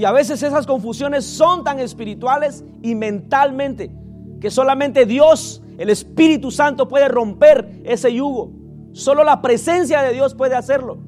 [0.00, 3.92] Y a veces esas confusiones son tan espirituales y mentalmente
[4.40, 8.50] que solamente Dios, el Espíritu Santo, puede romper ese yugo.
[8.92, 11.00] Solo la presencia de Dios puede hacerlo.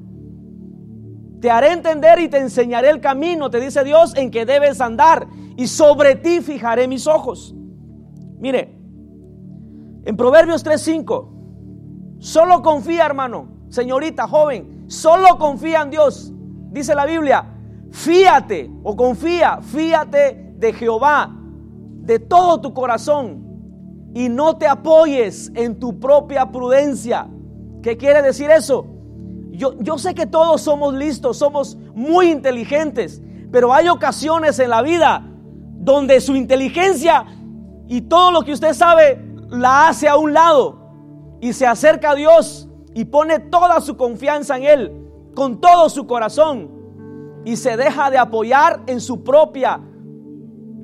[1.41, 5.25] Te haré entender y te enseñaré el camino, te dice Dios, en que debes andar.
[5.57, 7.55] Y sobre ti fijaré mis ojos.
[8.37, 8.77] Mire,
[10.05, 16.31] en Proverbios 3:5, solo confía, hermano, señorita, joven, solo confía en Dios.
[16.69, 17.52] Dice la Biblia,
[17.93, 21.29] fíate o confía, fíate de Jehová
[22.01, 27.27] de todo tu corazón y no te apoyes en tu propia prudencia.
[27.81, 28.87] ¿Qué quiere decir eso?
[29.51, 33.21] Yo, yo sé que todos somos listos, somos muy inteligentes,
[33.51, 35.25] pero hay ocasiones en la vida
[35.77, 37.25] donde su inteligencia
[37.87, 42.15] y todo lo que usted sabe la hace a un lado y se acerca a
[42.15, 46.72] Dios y pone toda su confianza en Él, con todo su corazón,
[47.45, 49.81] y se deja de apoyar en su propia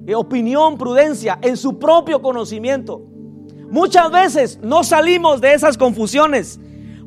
[0.07, 3.01] eh, opinión, prudencia, en su propio conocimiento.
[3.70, 6.60] Muchas veces no salimos de esas confusiones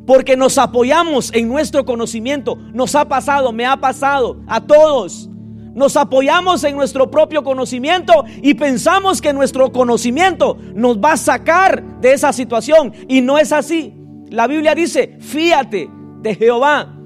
[0.07, 2.57] porque nos apoyamos en nuestro conocimiento.
[2.73, 5.29] Nos ha pasado, me ha pasado a todos.
[5.75, 11.83] Nos apoyamos en nuestro propio conocimiento y pensamos que nuestro conocimiento nos va a sacar
[12.01, 12.93] de esa situación.
[13.09, 13.95] Y no es así.
[14.29, 15.91] La Biblia dice, fíate
[16.21, 17.02] de Jehová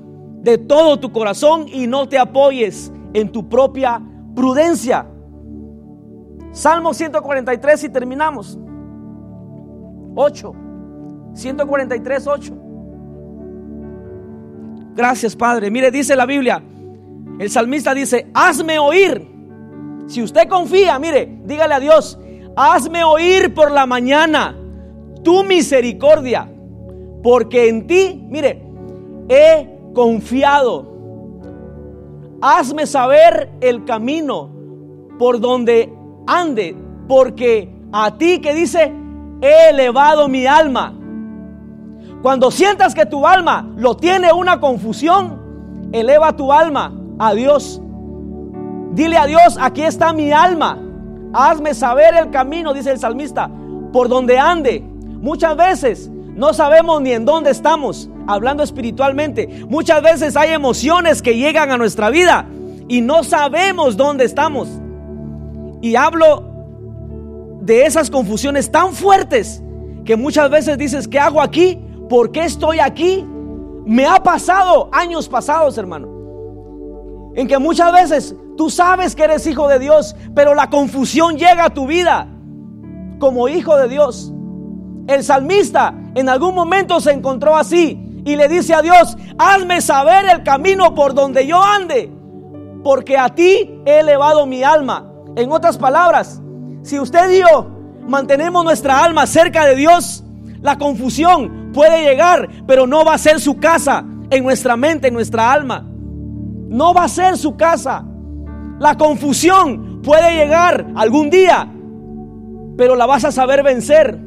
[0.47, 4.01] de todo tu corazón y no te apoyes en tu propia
[4.37, 5.05] prudencia.
[6.53, 8.57] Salmo 143 y terminamos.
[10.15, 10.55] 8.
[11.35, 12.55] 143, 8.
[14.95, 15.69] Gracias, Padre.
[15.69, 16.63] Mire, dice la Biblia.
[17.41, 19.29] El salmista dice, hazme oír.
[20.07, 22.21] Si usted confía, mire, dígale a Dios,
[22.55, 24.57] hazme oír por la mañana
[25.25, 26.49] tu misericordia,
[27.25, 28.63] porque en ti, mire,
[29.29, 30.85] he confiado.
[32.43, 34.51] Hazme saber el camino
[35.19, 35.91] por donde
[36.27, 36.77] ande,
[37.09, 38.93] porque a ti que dice,
[39.41, 40.93] he elevado mi alma.
[42.21, 47.81] Cuando sientas que tu alma lo tiene una confusión, eleva tu alma a Dios.
[48.93, 50.79] Dile a Dios, aquí está mi alma.
[51.33, 53.51] Hazme saber el camino, dice el salmista,
[53.95, 54.81] por donde ande.
[55.21, 59.65] Muchas veces no sabemos ni en dónde estamos, hablando espiritualmente.
[59.69, 62.47] Muchas veces hay emociones que llegan a nuestra vida
[62.89, 64.69] y no sabemos dónde estamos.
[65.81, 66.45] Y hablo
[67.63, 69.63] de esas confusiones tan fuertes
[70.05, 71.79] que muchas veces dices, ¿qué hago aquí?
[72.09, 73.27] ¿Por qué estoy aquí?
[73.85, 76.17] Me ha pasado años pasados, hermano
[77.37, 81.67] en que muchas veces tú sabes que eres hijo de Dios, pero la confusión llega
[81.67, 82.27] a tu vida
[83.19, 84.33] como hijo de Dios.
[85.07, 90.25] El salmista en algún momento se encontró así y le dice a Dios, hazme saber
[90.33, 92.11] el camino por donde yo ande,
[92.83, 95.07] porque a ti he elevado mi alma.
[95.37, 96.41] En otras palabras,
[96.83, 97.69] si usted y yo
[98.09, 100.25] mantenemos nuestra alma cerca de Dios,
[100.63, 105.15] la confusión puede llegar, pero no va a ser su casa en nuestra mente, en
[105.15, 105.87] nuestra alma.
[105.87, 108.07] No va a ser su casa.
[108.79, 111.71] La confusión puede llegar algún día,
[112.79, 114.26] pero la vas a saber vencer.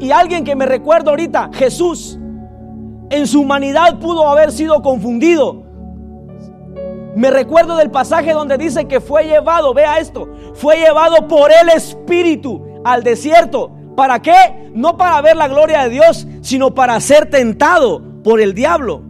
[0.00, 2.18] Y alguien que me recuerdo ahorita, Jesús,
[3.10, 5.64] en su humanidad pudo haber sido confundido.
[7.16, 11.70] Me recuerdo del pasaje donde dice que fue llevado, vea esto, fue llevado por el
[11.70, 13.72] Espíritu al desierto.
[13.96, 14.70] ¿Para qué?
[14.72, 19.02] No para ver la gloria de Dios, sino para ser tentado por el diablo.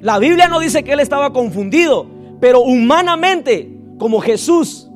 [0.00, 2.06] La Biblia no dice que él estaba confundido,
[2.40, 4.88] pero humanamente, como Jesús,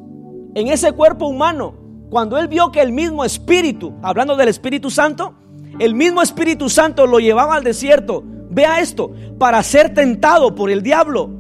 [0.54, 1.74] en ese cuerpo humano,
[2.12, 5.32] cuando él vio que el mismo Espíritu, hablando del Espíritu Santo,
[5.78, 10.82] el mismo Espíritu Santo lo llevaba al desierto, vea esto, para ser tentado por el
[10.82, 11.30] diablo.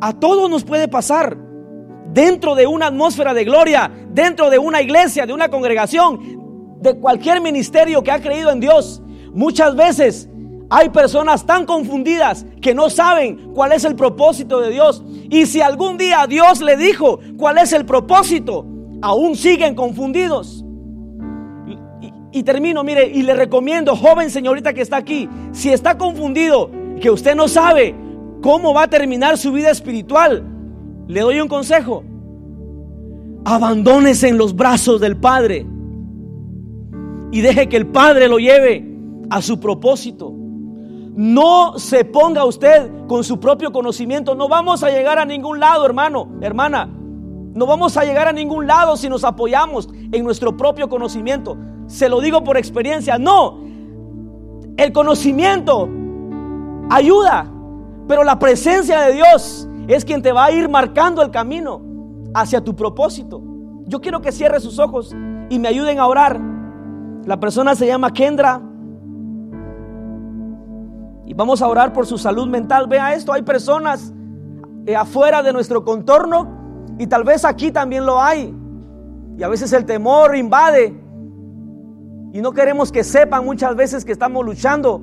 [0.00, 1.36] A todos nos puede pasar
[2.08, 7.40] dentro de una atmósfera de gloria, dentro de una iglesia, de una congregación, de cualquier
[7.40, 9.04] ministerio que ha creído en Dios.
[9.32, 10.28] Muchas veces
[10.68, 15.00] hay personas tan confundidas que no saben cuál es el propósito de Dios.
[15.30, 18.66] Y si algún día Dios le dijo cuál es el propósito,
[19.02, 20.64] aún siguen confundidos.
[22.30, 27.10] Y, termino, mire, y le recomiendo, joven señorita que está aquí, si está confundido, que
[27.10, 27.94] usted no sabe
[28.40, 30.42] cómo va a terminar su vida espiritual,
[31.08, 32.04] le doy un consejo.
[33.44, 35.66] abandónese en los brazos del Padre
[37.32, 38.88] y deje que el Padre lo lleve
[39.28, 40.32] a su propósito.
[41.14, 44.34] No se ponga usted con su propio conocimiento.
[44.34, 46.88] No vamos a llegar a ningún lado, hermano, hermana.
[47.54, 51.56] No vamos a llegar a ningún lado si nos apoyamos en nuestro propio conocimiento.
[51.86, 53.18] Se lo digo por experiencia.
[53.18, 53.60] No.
[54.76, 55.88] El conocimiento
[56.88, 57.50] ayuda,
[58.08, 61.82] pero la presencia de Dios es quien te va a ir marcando el camino
[62.34, 63.42] hacia tu propósito.
[63.86, 65.14] Yo quiero que cierre sus ojos
[65.50, 66.40] y me ayuden a orar.
[67.26, 68.62] La persona se llama Kendra.
[71.26, 72.86] Y vamos a orar por su salud mental.
[72.88, 74.14] Vea esto, hay personas
[74.86, 76.61] eh, afuera de nuestro contorno
[77.02, 78.54] y tal vez aquí también lo hay.
[79.36, 80.94] Y a veces el temor invade.
[82.32, 85.02] Y no queremos que sepan muchas veces que estamos luchando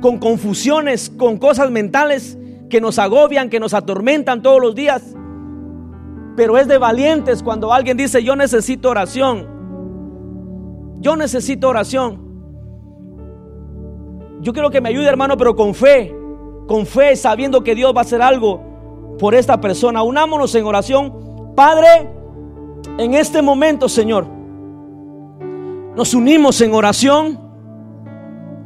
[0.00, 2.38] con, confusiones, con cosas mentales
[2.68, 5.16] que nos agobian, que nos atormentan todos los días.
[6.36, 9.48] Pero es de valientes cuando alguien dice, yo necesito oración.
[11.00, 12.20] Yo necesito oración.
[14.42, 16.14] Yo quiero que me ayude hermano, pero con fe.
[16.68, 18.69] Con fe, sabiendo que Dios va a hacer algo
[19.20, 20.02] por esta persona.
[20.02, 21.52] Unámonos en oración.
[21.54, 22.10] Padre,
[22.98, 24.26] en este momento, Señor,
[25.94, 27.38] nos unimos en oración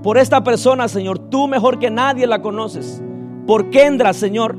[0.03, 1.19] por esta persona, Señor.
[1.19, 3.03] Tú mejor que nadie la conoces.
[3.47, 4.57] Por Kendra, Señor.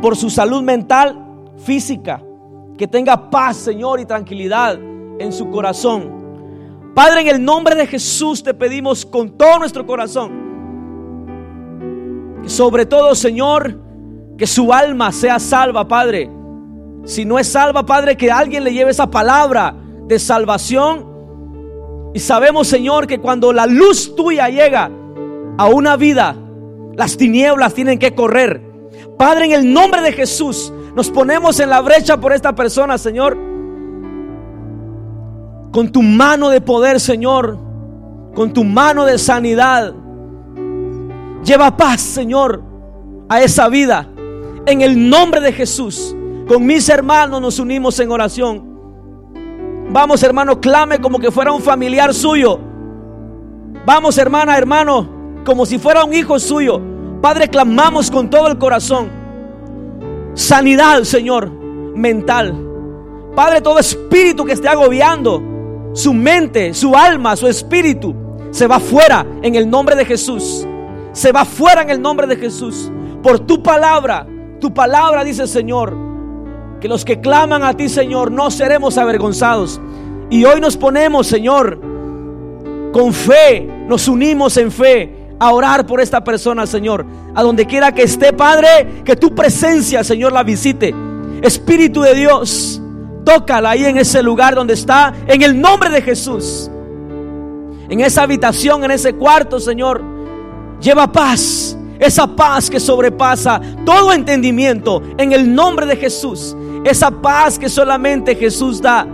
[0.00, 2.22] Por su salud mental, física.
[2.78, 4.78] Que tenga paz, Señor, y tranquilidad
[5.18, 6.14] en su corazón.
[6.94, 10.32] Padre, en el nombre de Jesús te pedimos con todo nuestro corazón.
[12.42, 13.85] Que sobre todo, Señor,
[14.36, 16.30] que su alma sea salva, Padre.
[17.04, 19.74] Si no es salva, Padre, que alguien le lleve esa palabra
[20.06, 21.06] de salvación.
[22.14, 24.90] Y sabemos, Señor, que cuando la luz tuya llega
[25.58, 26.36] a una vida,
[26.94, 28.62] las tinieblas tienen que correr.
[29.18, 33.36] Padre, en el nombre de Jesús, nos ponemos en la brecha por esta persona, Señor.
[35.72, 37.58] Con tu mano de poder, Señor.
[38.34, 39.94] Con tu mano de sanidad.
[41.44, 42.62] Lleva paz, Señor,
[43.28, 44.08] a esa vida.
[44.66, 46.14] En el nombre de Jesús,
[46.48, 48.76] con mis hermanos nos unimos en oración.
[49.90, 52.58] Vamos, hermano, clame como que fuera un familiar suyo.
[53.86, 55.08] Vamos, hermana, hermano,
[55.44, 56.80] como si fuera un hijo suyo.
[57.22, 59.08] Padre, clamamos con todo el corazón.
[60.34, 62.52] Sanidad, Señor, mental.
[63.36, 65.40] Padre, todo espíritu que esté agobiando,
[65.92, 68.16] su mente, su alma, su espíritu,
[68.50, 70.66] se va fuera en el nombre de Jesús.
[71.12, 72.90] Se va fuera en el nombre de Jesús.
[73.22, 74.26] Por tu palabra
[74.66, 75.96] tu palabra dice, Señor,
[76.80, 79.80] que los que claman a ti, Señor, no seremos avergonzados.
[80.28, 81.80] Y hoy nos ponemos, Señor,
[82.92, 87.06] con fe, nos unimos en fe a orar por esta persona, Señor.
[87.36, 90.92] A donde quiera que esté, Padre, que tu presencia, Señor, la visite.
[91.42, 92.82] Espíritu de Dios,
[93.24, 96.68] tócala ahí en ese lugar donde está, en el nombre de Jesús.
[97.88, 100.02] En esa habitación, en ese cuarto, Señor.
[100.80, 106.56] Lleva paz, esa paz que sobrepasa todo entendimiento en el nombre de Jesús.
[106.84, 109.06] Esa paz que solamente Jesús da.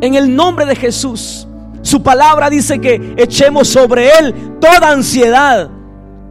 [0.00, 1.46] En el nombre de Jesús.
[1.82, 5.68] Su palabra dice que echemos sobre Él toda ansiedad,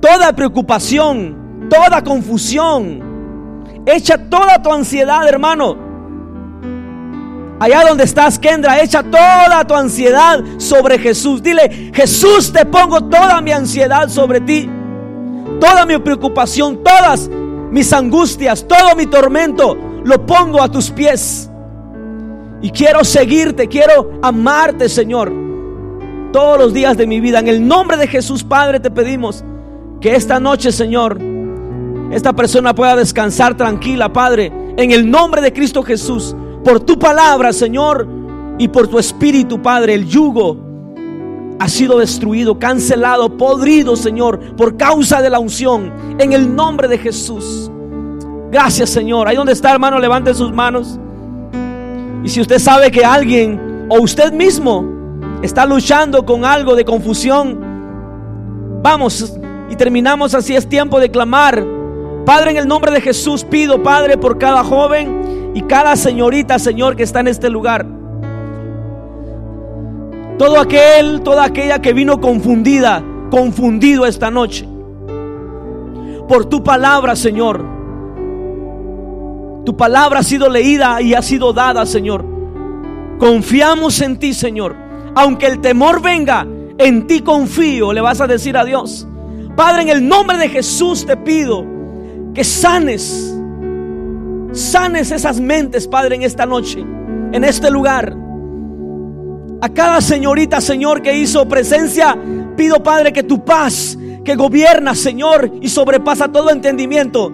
[0.01, 3.03] toda preocupación, toda confusión.
[3.85, 5.87] Echa toda tu ansiedad, hermano.
[7.59, 11.41] Allá donde estás, Kendra, echa toda tu ansiedad sobre Jesús.
[11.41, 14.69] Dile, Jesús, te pongo toda mi ansiedad sobre ti
[15.59, 17.29] toda mi preocupación, todas
[17.71, 21.49] mis angustias, todo mi tormento, lo pongo a tus pies.
[22.61, 25.31] Y quiero seguirte, quiero amarte, Señor,
[26.31, 27.39] todos los días de mi vida.
[27.39, 29.43] En el nombre de Jesús, Padre, te pedimos
[30.01, 31.19] que esta noche, Señor,
[32.11, 37.53] esta persona pueda descansar tranquila, Padre, en el nombre de Cristo Jesús, por tu palabra,
[37.53, 38.07] Señor,
[38.57, 40.66] y por tu espíritu, Padre, el yugo
[41.59, 46.97] ha sido destruido, cancelado, podrido, Señor, por causa de la unción, en el nombre de
[46.97, 47.71] Jesús.
[48.51, 49.27] Gracias, Señor.
[49.27, 50.99] Ahí donde está, hermano, levante sus manos.
[52.23, 54.85] Y si usted sabe que alguien o usted mismo
[55.41, 57.59] está luchando con algo de confusión,
[58.81, 59.37] vamos
[59.69, 60.55] y terminamos así.
[60.55, 61.65] Es tiempo de clamar.
[62.25, 66.95] Padre, en el nombre de Jesús pido, Padre, por cada joven y cada señorita, Señor,
[66.95, 67.85] que está en este lugar.
[70.37, 74.67] Todo aquel, toda aquella que vino confundida, confundido esta noche.
[76.27, 77.65] Por tu palabra, Señor.
[79.65, 82.25] Tu palabra ha sido leída y ha sido dada, Señor.
[83.19, 84.75] Confiamos en ti, Señor.
[85.15, 86.45] Aunque el temor venga,
[86.77, 89.07] en ti confío, le vas a decir a Dios.
[89.55, 91.65] Padre, en el nombre de Jesús te pido
[92.33, 93.33] que sanes
[94.51, 98.26] sanes esas mentes, Padre, en esta noche, en este lugar.
[99.59, 102.17] A cada señorita, Señor, que hizo presencia,
[102.55, 107.31] pido, Padre, que tu paz, que gobierna, Señor, y sobrepasa todo entendimiento,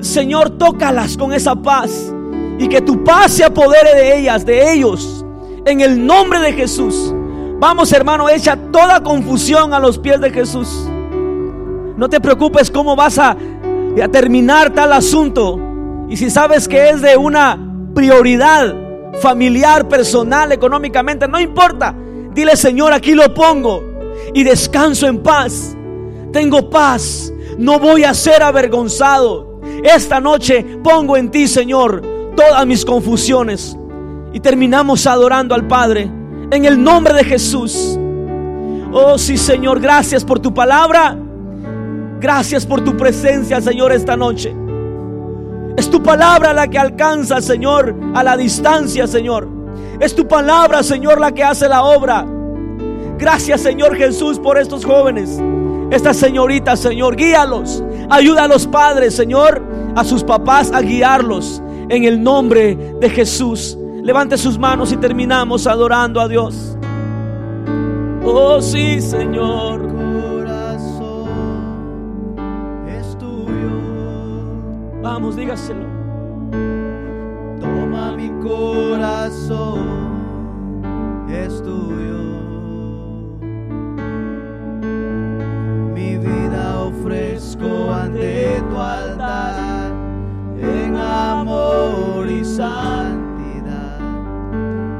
[0.00, 2.12] Señor, tócalas con esa paz
[2.58, 5.24] y que tu paz se apodere de ellas, de ellos,
[5.64, 7.14] en el nombre de Jesús.
[7.58, 10.86] Vamos, hermano, echa toda confusión a los pies de Jesús.
[11.96, 15.58] No te preocupes cómo vas a, a terminar tal asunto.
[16.08, 17.58] Y si sabes que es de una
[17.94, 18.83] prioridad
[19.20, 21.94] familiar, personal, económicamente, no importa.
[22.34, 23.82] Dile, Señor, aquí lo pongo
[24.34, 25.76] y descanso en paz.
[26.32, 27.32] Tengo paz.
[27.58, 29.60] No voy a ser avergonzado.
[29.82, 32.02] Esta noche pongo en ti, Señor,
[32.36, 33.76] todas mis confusiones.
[34.32, 36.10] Y terminamos adorando al Padre
[36.50, 37.98] en el nombre de Jesús.
[38.92, 41.16] Oh sí, Señor, gracias por tu palabra.
[42.20, 44.54] Gracias por tu presencia, Señor, esta noche.
[45.76, 49.48] Es tu palabra la que alcanza, Señor, a la distancia, Señor.
[50.00, 52.26] Es tu palabra, Señor, la que hace la obra.
[53.18, 55.40] Gracias, Señor Jesús, por estos jóvenes.
[55.90, 57.82] Estas señoritas, Señor, guíalos.
[58.10, 59.62] Ayuda a los padres, Señor,
[59.94, 61.62] a sus papás a guiarlos.
[61.88, 63.76] En el nombre de Jesús.
[64.02, 66.76] Levante sus manos y terminamos adorando a Dios.
[68.24, 69.82] Oh, sí, Señor.
[75.04, 75.84] Vamos, dígaselo.
[77.60, 79.84] Toma mi corazón,
[81.28, 82.22] es tuyo.
[85.92, 89.92] Mi vida ofrezco ante tu altar
[90.58, 93.98] en amor y santidad.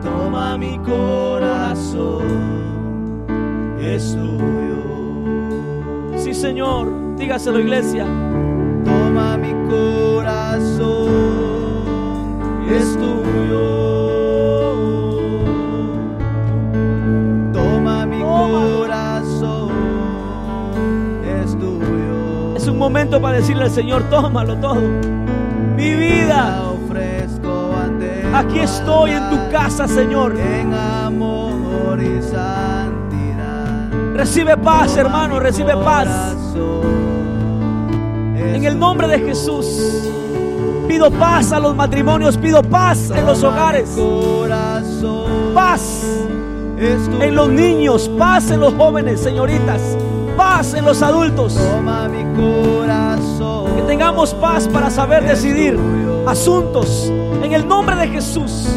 [0.03, 2.27] Toma mi corazón,
[3.81, 6.19] es tuyo.
[6.19, 8.07] Sí, Señor, dígaselo, iglesia
[22.85, 24.81] momento para decirle al Señor, tómalo todo.
[25.75, 27.75] Mi vida ofrezco
[28.35, 30.39] Aquí estoy en tu casa, Señor.
[30.39, 33.89] En amor y santidad.
[34.15, 36.37] Recibe paz, hermano, recibe paz.
[38.53, 39.67] En el nombre de Jesús.
[40.87, 43.97] Pido paz a los matrimonios, pido paz en los hogares.
[45.55, 46.05] Paz
[46.79, 49.81] en los niños, paz en los jóvenes, señoritas.
[50.37, 51.59] Paz en los adultos.
[53.77, 55.79] Que tengamos paz para saber decidir
[56.27, 57.11] asuntos.
[57.43, 58.69] En el nombre de Jesús.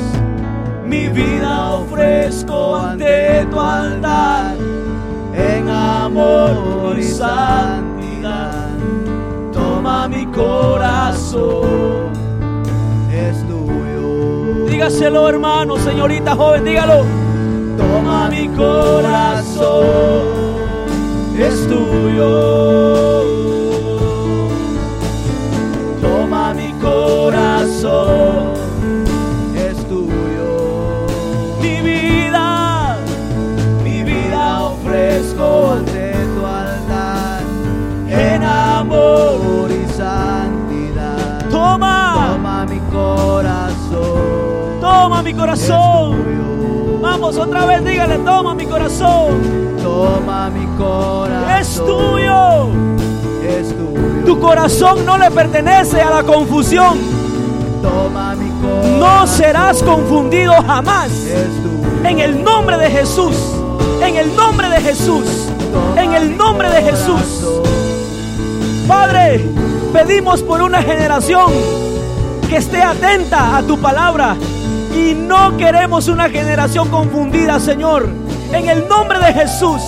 [0.85, 4.55] Mi vida ofrezco ante tu altar
[5.35, 8.56] en amor y santidad
[10.09, 12.11] mi corazón,
[13.11, 14.65] es tuyo.
[14.69, 17.03] Dígaselo, hermano, señorita joven, dígalo.
[17.77, 19.85] Toma mi corazón,
[21.37, 23.23] es tuyo.
[26.01, 28.36] Toma mi corazón,
[45.27, 47.01] mi corazón.
[47.01, 49.75] Vamos otra vez, dígale, toma mi corazón.
[49.83, 51.51] Toma mi corazón.
[51.59, 52.69] Es tuyo.
[53.45, 54.25] Es tuyo.
[54.25, 56.97] Tu corazón no le pertenece a la confusión.
[57.81, 58.99] Toma mi corazón.
[59.01, 61.11] No serás confundido jamás.
[62.05, 63.35] En el nombre de Jesús.
[64.01, 65.25] En el nombre de Jesús.
[65.97, 67.43] en el nombre de Jesús.
[68.87, 69.45] Padre,
[69.91, 71.51] pedimos por una generación
[72.49, 74.37] que esté atenta a tu palabra.
[74.97, 78.09] Y no queremos una generación confundida, Señor.
[78.51, 79.81] En el nombre de Jesús.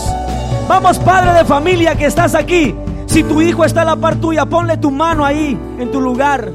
[0.68, 2.76] Vamos, Padre de familia que estás aquí.
[3.08, 6.52] Si tu hijo está a la par tuya, ponle tu mano ahí, en tu lugar.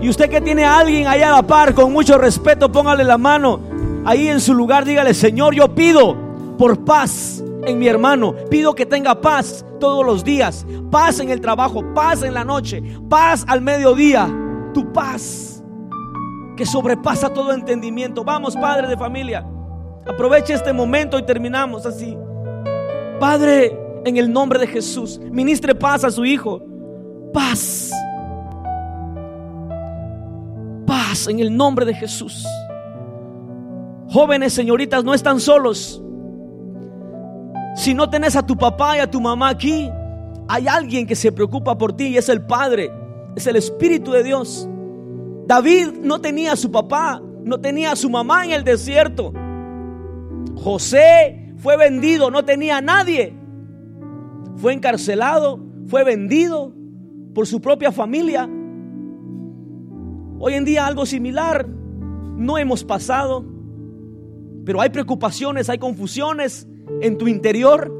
[0.00, 3.18] Y usted que tiene a alguien ahí a la par, con mucho respeto, póngale la
[3.18, 3.60] mano
[4.06, 4.86] ahí en su lugar.
[4.86, 6.16] Dígale, Señor, yo pido
[6.56, 8.34] por paz en mi hermano.
[8.48, 10.64] Pido que tenga paz todos los días.
[10.90, 14.34] Paz en el trabajo, paz en la noche, paz al mediodía
[14.72, 15.49] tu paz
[16.60, 18.22] que sobrepasa todo entendimiento.
[18.22, 19.42] Vamos, Padre de familia,
[20.06, 22.14] aproveche este momento y terminamos así.
[23.18, 26.60] Padre, en el nombre de Jesús, ministre paz a su Hijo.
[27.32, 27.90] Paz.
[30.86, 32.46] Paz en el nombre de Jesús.
[34.10, 36.02] Jóvenes, señoritas, no están solos.
[37.74, 39.90] Si no tenés a tu papá y a tu mamá aquí,
[40.46, 42.92] hay alguien que se preocupa por ti y es el Padre
[43.36, 44.68] es el Espíritu de Dios.
[45.50, 49.32] David no tenía a su papá, no tenía a su mamá en el desierto.
[50.54, 53.34] José fue vendido, no tenía a nadie.
[54.58, 56.72] Fue encarcelado, fue vendido
[57.34, 58.48] por su propia familia.
[60.38, 63.44] Hoy en día algo similar no hemos pasado,
[64.64, 66.68] pero hay preocupaciones, hay confusiones
[67.00, 67.92] en tu interior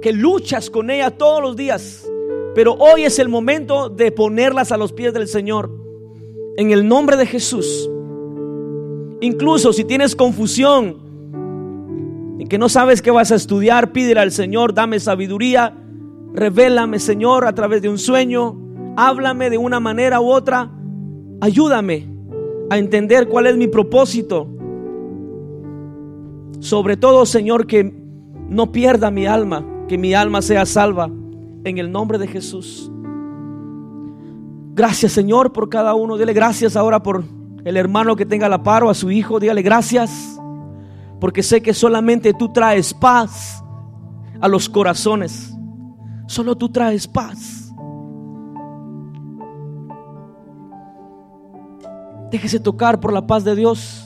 [0.00, 2.08] que luchas con ella todos los días.
[2.54, 5.82] Pero hoy es el momento de ponerlas a los pies del Señor.
[6.56, 7.90] En el nombre de Jesús.
[9.20, 10.96] Incluso si tienes confusión
[12.38, 15.74] y que no sabes qué vas a estudiar, pídele al Señor, dame sabiduría,
[16.32, 18.56] revélame, Señor, a través de un sueño,
[18.96, 20.70] háblame de una manera u otra,
[21.40, 22.08] ayúdame
[22.70, 24.48] a entender cuál es mi propósito.
[26.60, 27.94] Sobre todo, Señor, que
[28.48, 31.10] no pierda mi alma, que mi alma sea salva
[31.64, 32.90] en el nombre de Jesús.
[34.74, 36.16] Gracias Señor por cada uno.
[36.16, 37.24] Dile gracias ahora por
[37.64, 39.38] el hermano que tenga la paro a su hijo.
[39.38, 40.36] Dígale gracias.
[41.20, 43.62] Porque sé que solamente tú traes paz
[44.40, 45.54] a los corazones.
[46.26, 47.72] Solo tú traes paz.
[52.32, 54.04] Déjese tocar por la paz de Dios.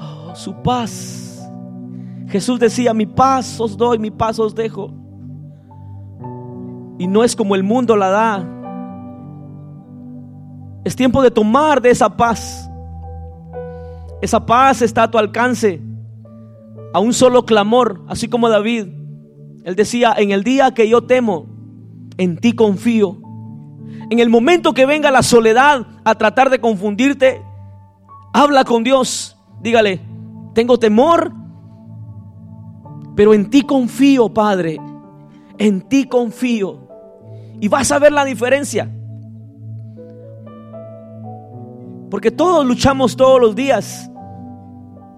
[0.00, 1.46] Oh, su paz.
[2.28, 4.90] Jesús decía, mi paz os doy, mi paz os dejo
[6.98, 8.46] y no es como el mundo la da.
[10.84, 12.70] Es tiempo de tomar de esa paz.
[14.22, 15.80] Esa paz está a tu alcance.
[16.94, 18.86] A un solo clamor, así como David.
[19.64, 21.46] Él decía, en el día que yo temo,
[22.16, 23.18] en ti confío.
[24.10, 27.42] En el momento que venga la soledad a tratar de confundirte,
[28.32, 29.36] habla con Dios.
[29.60, 30.00] Dígale,
[30.54, 31.32] tengo temor,
[33.16, 34.78] pero en ti confío, Padre.
[35.58, 36.85] En ti confío.
[37.60, 38.90] Y vas a ver la diferencia.
[42.10, 44.10] Porque todos luchamos todos los días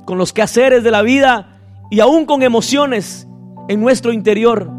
[0.07, 1.61] con los quehaceres de la vida
[1.91, 3.29] y aún con emociones
[3.69, 4.71] en nuestro interior.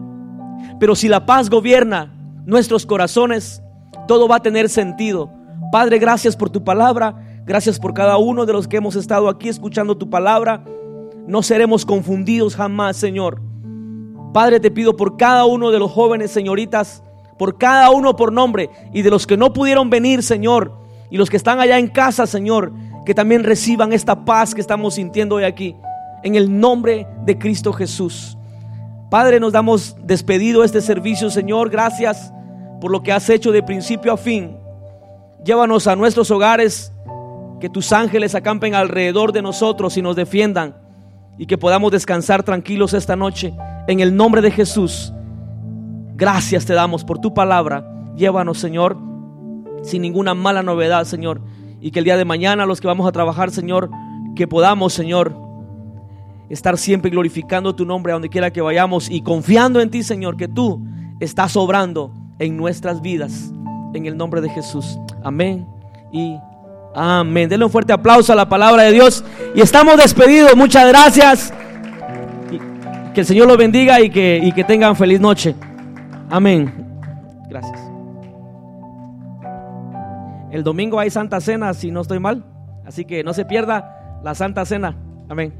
[0.80, 2.14] Pero si la paz gobierna
[2.46, 3.62] nuestros corazones,
[4.08, 5.32] todo va a tener sentido.
[5.72, 7.16] Padre, gracias por tu palabra.
[7.46, 10.64] Gracias por cada uno de los que hemos estado aquí escuchando tu palabra.
[11.28, 13.42] No seremos confundidos jamás, Señor.
[14.34, 17.04] Padre, te pido por cada uno de los jóvenes, señoritas,
[17.40, 20.74] por cada uno por nombre y de los que no pudieron venir, Señor,
[21.10, 22.74] y los que están allá en casa, Señor,
[23.06, 25.76] que también reciban esta paz que estamos sintiendo hoy aquí,
[26.22, 28.38] en el nombre de Cristo Jesús.
[29.10, 32.34] Padre, nos damos despedido este servicio, Señor, gracias
[32.82, 34.58] por lo que has hecho de principio a fin.
[35.44, 36.92] Llévanos a nuestros hogares,
[37.62, 40.76] que tus ángeles acampen alrededor de nosotros y nos defiendan
[41.38, 43.54] y que podamos descansar tranquilos esta noche.
[43.88, 45.14] En el nombre de Jesús.
[46.20, 47.90] Gracias te damos por tu palabra.
[48.18, 48.98] Llévanos, Señor,
[49.84, 51.40] sin ninguna mala novedad, Señor.
[51.80, 53.90] Y que el día de mañana, los que vamos a trabajar, Señor,
[54.36, 55.34] que podamos, Señor,
[56.50, 60.36] estar siempre glorificando tu nombre a donde quiera que vayamos y confiando en ti, Señor,
[60.36, 60.86] que tú
[61.22, 63.54] estás obrando en nuestras vidas.
[63.94, 65.00] En el nombre de Jesús.
[65.24, 65.66] Amén
[66.12, 66.36] y
[66.96, 67.48] amén.
[67.48, 69.24] Denle un fuerte aplauso a la palabra de Dios.
[69.56, 70.54] Y estamos despedidos.
[70.58, 71.54] Muchas gracias.
[73.14, 75.56] que el Señor los bendiga y que, y que tengan feliz noche.
[76.30, 76.72] Amén.
[77.50, 77.80] Gracias.
[80.52, 82.44] El domingo hay Santa Cena, si no estoy mal.
[82.86, 84.96] Así que no se pierda la Santa Cena.
[85.30, 85.54] Amén.